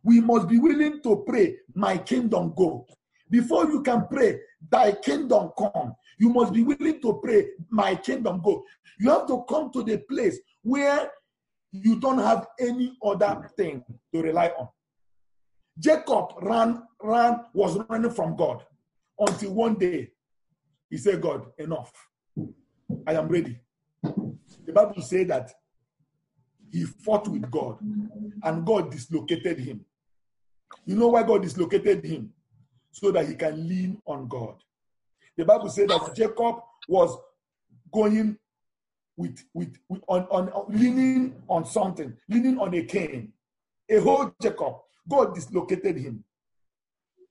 [0.04, 2.86] we must be willing to pray, My kingdom go.
[3.32, 8.42] Before you can pray, Thy kingdom come, you must be willing to pray, My kingdom
[8.44, 8.64] go.
[9.00, 11.10] You have to come to the place where
[11.72, 14.68] you don't have any other thing to rely on.
[15.80, 18.64] Jacob ran, ran, was running from God
[19.18, 20.12] until one day
[20.90, 21.92] he said, God, enough.
[23.08, 23.58] I am ready.
[24.04, 25.52] The Bible says that
[26.70, 27.80] he fought with God
[28.44, 29.86] and God dislocated him.
[30.86, 32.34] You know why God dislocated him?
[32.92, 34.56] So that he can lean on God.
[35.38, 37.18] The Bible says that Jacob was
[37.92, 38.38] going
[39.16, 43.34] with, with, with on, on leaning on something, leaning on a cane.
[43.90, 44.76] A whole Jacob.
[45.08, 46.24] God dislocated him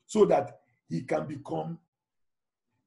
[0.06, 1.78] so that he can become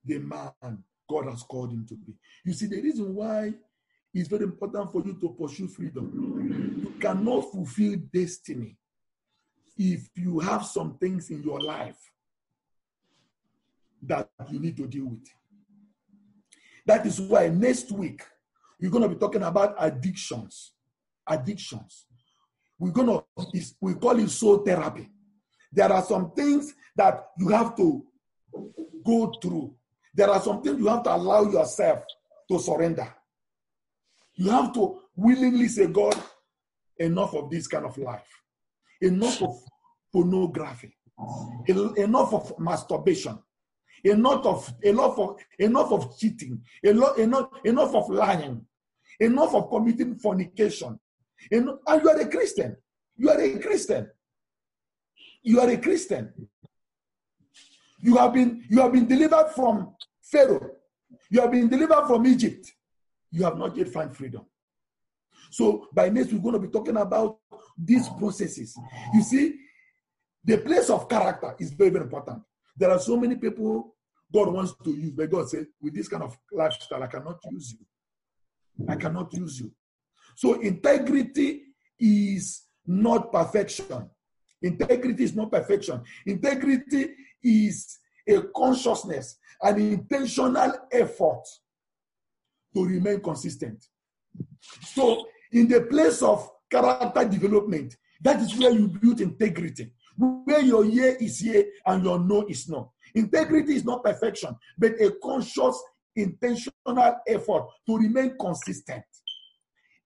[0.04, 2.14] the man God has called him to be.
[2.44, 3.54] You see, the reason why
[4.14, 6.82] it's very important for you to pursue freedom.
[6.84, 8.78] You cannot fulfill destiny
[9.78, 11.98] if you have some things in your life
[14.08, 15.28] that you need to deal with.
[16.86, 18.24] That is why next week
[18.80, 20.74] we're going to be talking about addictions.
[21.28, 22.06] Addictions.
[22.78, 23.24] We're going to,
[23.80, 25.10] we call it soul therapy.
[25.72, 28.06] There are some things that you have to
[29.06, 29.74] go through.
[30.14, 32.04] There are some things you have to allow yourself
[32.52, 33.08] to surrender.
[34.36, 36.22] You have to willingly say, God,
[36.98, 38.28] enough of this kind of life,
[39.02, 39.56] enough of
[40.12, 40.96] pornography,
[41.98, 43.40] enough of masturbation,
[44.04, 48.66] enough of enough of enough of cheating, enough, enough, enough of lying,
[49.20, 51.00] enough of committing fornication.
[51.52, 52.76] Enough, and you are a Christian.
[53.18, 54.10] You are a Christian.
[55.42, 56.34] You are a Christian.
[58.00, 60.72] You have been you have been delivered from Pharaoh.
[61.30, 62.72] You have been delivered from Egypt.
[63.32, 64.46] You have not yet found freedom.
[65.50, 67.38] So by next we're going to be talking about
[67.78, 68.78] these processes.
[69.14, 69.56] You see,
[70.44, 72.42] the place of character is very, very important.
[72.76, 73.96] There are so many people
[74.34, 77.76] God wants to use, but God said, with this kind of lifestyle, I cannot use
[77.80, 78.86] you.
[78.90, 79.72] I cannot use you.
[80.36, 81.62] So integrity
[82.00, 84.10] is not perfection.
[84.62, 86.02] Integrity is not perfection.
[86.26, 87.12] Integrity
[87.44, 91.44] is a consciousness, an intentional effort
[92.74, 93.86] to remain consistent.
[94.82, 100.86] So, in the place of character development, that is where you build integrity, where your
[100.86, 102.92] yeah is yeah and your no is no.
[103.14, 105.82] Integrity is not perfection, but a conscious,
[106.16, 109.04] intentional effort to remain consistent,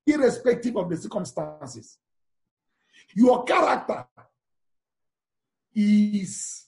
[0.05, 1.97] irrespective of the circumstances.
[3.15, 4.05] Your character
[5.73, 6.65] is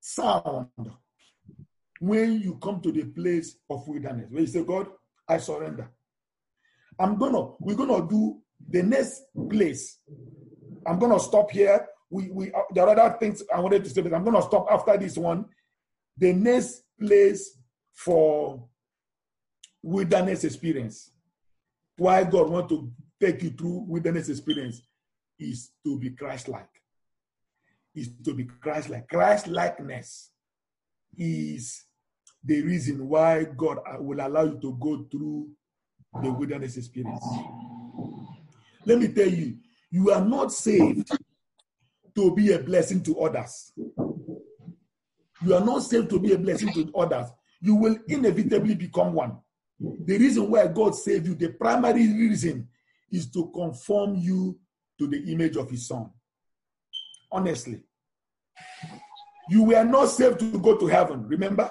[0.00, 0.68] sound
[2.00, 4.88] when you come to the place of wilderness, where you say, God,
[5.28, 5.90] I surrender.
[6.98, 9.98] I'm gonna, we're gonna do the next place.
[10.86, 11.86] I'm gonna stop here.
[12.10, 14.66] We, we, uh, there are other things I wanted to say, but I'm gonna stop
[14.70, 15.46] after this one.
[16.16, 17.58] The next place
[17.92, 18.68] for
[19.82, 21.10] wilderness experience,
[21.96, 24.82] why God want to take you through wilderness experience,
[25.38, 26.68] is to be Christ-like.
[27.94, 29.08] Is to be Christ-like.
[29.08, 30.30] Christ-likeness
[31.16, 31.84] is
[32.44, 35.48] the reason why God will allow you to go through
[36.22, 37.24] the wilderness experience.
[38.84, 39.56] Let me tell you,
[39.94, 41.08] you are not saved
[42.16, 43.72] to be a blessing to others.
[45.40, 47.28] You are not saved to be a blessing to others.
[47.60, 49.38] You will inevitably become one.
[49.78, 52.66] The reason why God saved you, the primary reason,
[53.12, 54.58] is to conform you
[54.98, 56.10] to the image of His Son.
[57.30, 57.80] Honestly.
[59.48, 61.70] You were not saved to go to heaven, remember?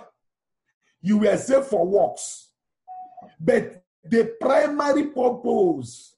[1.01, 2.51] You were saved for works.
[3.37, 6.12] But the primary purpose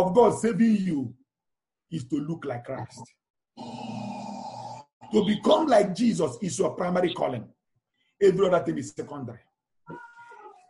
[0.00, 1.14] of God saving you
[1.90, 3.02] is to look like Christ.
[5.12, 7.46] To become like Jesus is your primary calling.
[8.20, 9.40] Every other thing is secondary.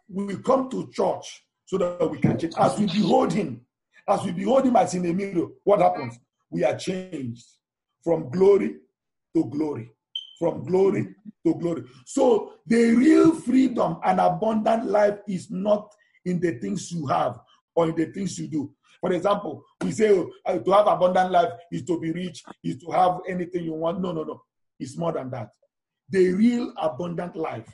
[0.08, 2.54] We come to church so that we can change.
[2.58, 3.60] As we behold Him,
[4.08, 6.18] as we behold Him as in a mirror, what happens?
[6.50, 7.44] We are changed
[8.02, 8.76] from glory
[9.34, 9.92] to glory
[10.42, 11.14] from glory
[11.46, 11.84] to glory.
[12.04, 15.94] So the real freedom and abundant life is not
[16.24, 17.38] in the things you have
[17.76, 18.74] or in the things you do.
[19.02, 22.78] For example, we say oh, uh, to have abundant life is to be rich, is
[22.78, 24.00] to have anything you want.
[24.00, 24.42] No, no, no.
[24.78, 25.50] It's more than that.
[26.08, 27.68] The real abundant life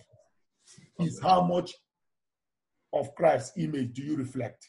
[0.99, 1.74] is how much
[2.95, 4.66] of Christ's image do you reflect?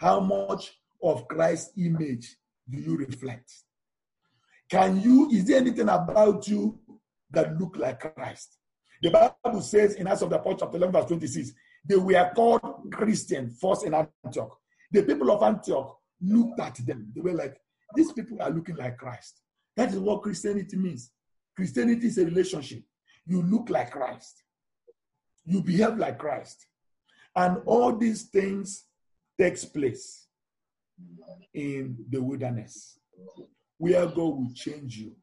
[0.00, 0.72] How much
[1.02, 2.36] of Christ's image
[2.68, 3.50] do you reflect?
[4.70, 6.78] Can you, is there anything about you
[7.32, 8.56] that look like Christ?
[9.02, 11.52] The Bible says in Acts of the Apostles, chapter 11, verse 26,
[11.88, 12.60] they were called
[12.92, 14.59] Christian first in Antioch.
[14.90, 17.12] The people of Antioch looked at them.
[17.14, 17.60] They were like,
[17.94, 19.40] these people are looking like Christ.
[19.76, 21.10] That is what Christianity means.
[21.56, 22.82] Christianity is a relationship.
[23.26, 24.42] You look like Christ.
[25.44, 26.66] You behave like Christ.
[27.34, 28.84] And all these things
[29.38, 30.26] takes place
[31.54, 32.98] in the wilderness
[33.78, 35.16] where God will change you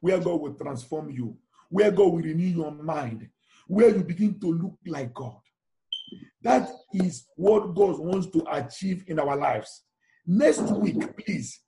[0.00, 1.36] where God will transform you,
[1.68, 3.28] where God will renew your mind,
[3.66, 5.40] where you begin to look like God.
[6.42, 9.82] That is what God wants to achieve in our lives.
[10.26, 11.60] Next week, please,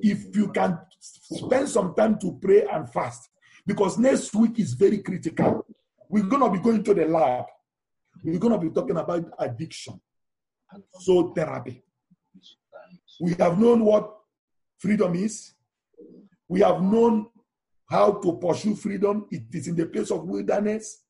[0.00, 3.28] if you can spend some time to pray and fast,
[3.66, 5.66] because next week is very critical.
[6.08, 7.44] We're going to be going to the lab.
[8.24, 10.00] We're going to be talking about addiction,
[11.00, 11.82] so therapy.
[13.20, 14.16] We have known what
[14.78, 15.54] freedom is.
[16.48, 17.26] We have known
[17.88, 19.26] how to pursue freedom.
[19.30, 21.01] It is in the place of wilderness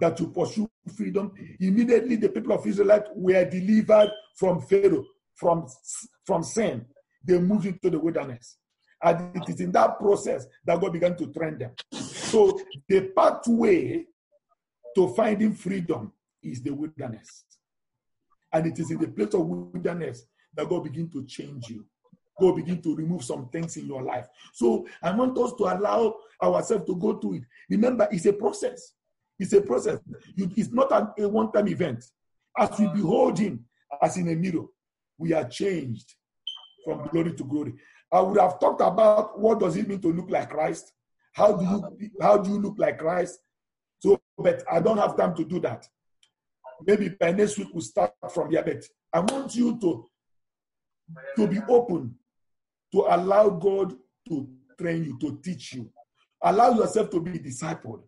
[0.00, 1.32] that you pursue freedom.
[1.60, 5.66] Immediately, the people of Israel were delivered from Pharaoh, from,
[6.24, 6.86] from sin.
[7.24, 8.58] They moved into the wilderness.
[9.02, 11.72] And it is in that process that God began to train them.
[11.92, 14.04] So the pathway
[14.96, 17.44] to finding freedom is the wilderness.
[18.52, 20.24] And it is in the place of wilderness
[20.54, 21.84] that God begin to change you.
[22.40, 24.26] God begin to remove some things in your life.
[24.52, 27.42] So I want us to allow ourselves to go through it.
[27.68, 28.92] Remember, it's a process.
[29.38, 30.00] It's a process.
[30.36, 32.04] It's not an, a one-time event.
[32.56, 33.64] As we behold Him,
[34.02, 34.66] as in a mirror,
[35.16, 36.14] we are changed
[36.84, 37.74] from glory to glory.
[38.12, 40.92] I would have talked about what does it mean to look like Christ.
[41.32, 43.38] How do you how do you look like Christ?
[44.00, 45.86] So, but I don't have time to do that.
[46.86, 48.62] Maybe by next week we'll start from here.
[48.62, 50.08] But I want you to
[51.36, 52.14] to be open
[52.92, 53.94] to allow God
[54.28, 55.90] to train you, to teach you.
[56.42, 58.02] Allow yourself to be discipled.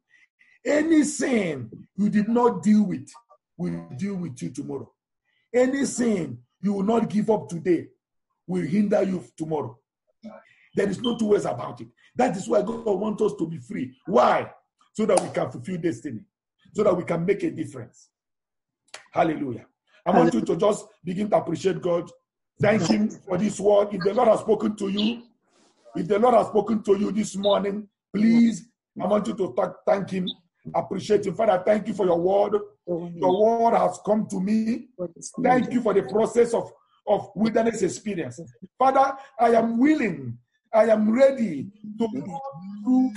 [0.64, 3.08] Any sin you did not deal with
[3.56, 4.90] will deal with you tomorrow.
[5.54, 7.88] Any sin you will not give up today
[8.46, 9.78] will hinder you tomorrow.
[10.74, 11.88] There is no two ways about it.
[12.14, 13.96] That is why God wants us to be free.
[14.06, 14.50] Why?
[14.92, 16.20] So that we can fulfill destiny,
[16.74, 18.11] so that we can make a difference.
[19.12, 19.66] Hallelujah.
[20.04, 22.11] I want you to just begin to appreciate God.
[22.61, 23.94] Thank Him for this word.
[23.94, 25.22] If the Lord has spoken to you,
[25.96, 28.68] if the Lord has spoken to you this morning, please,
[29.00, 29.54] I want you to
[29.86, 30.28] thank Him
[30.74, 31.32] appreciate you.
[31.32, 32.61] Father, thank you for your word.
[32.86, 34.88] Your word has come to me.
[35.42, 36.70] Thank you for the process of,
[37.06, 38.40] of wilderness experience.
[38.78, 40.38] Father, I am willing,
[40.72, 42.40] I am ready to go
[42.84, 43.12] through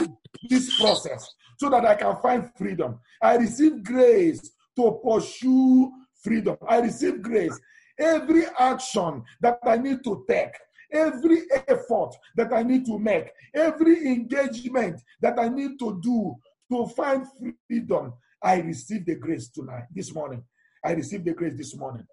[0.49, 2.99] this process so that I can find freedom.
[3.21, 5.91] I receive grace to pursue
[6.23, 6.57] freedom.
[6.67, 7.59] I receive grace.
[7.99, 10.53] Every action that I need to take,
[10.91, 16.35] every effort that I need to make, every engagement that I need to do
[16.71, 17.25] to find
[17.67, 18.13] freedom.
[18.41, 20.43] I receive the grace tonight, this morning.
[20.83, 22.05] I receive the grace this morning.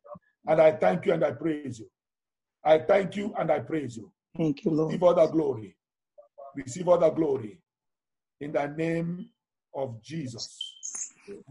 [0.46, 1.90] And I thank you and I praise you.
[2.64, 4.12] I thank you and I praise you.
[4.36, 4.88] Thank you, Lord.
[4.88, 5.76] Receive all the glory.
[6.54, 7.60] Receive all the glory.
[8.40, 9.28] In the name
[9.74, 10.58] of Jesus,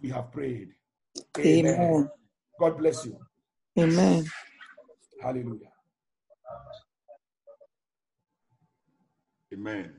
[0.01, 0.69] we have prayed.
[1.37, 1.75] Amen.
[1.75, 2.09] Amen.
[2.59, 3.17] God bless you.
[3.77, 4.25] Amen.
[5.21, 5.71] Hallelujah.
[9.53, 9.93] Amen.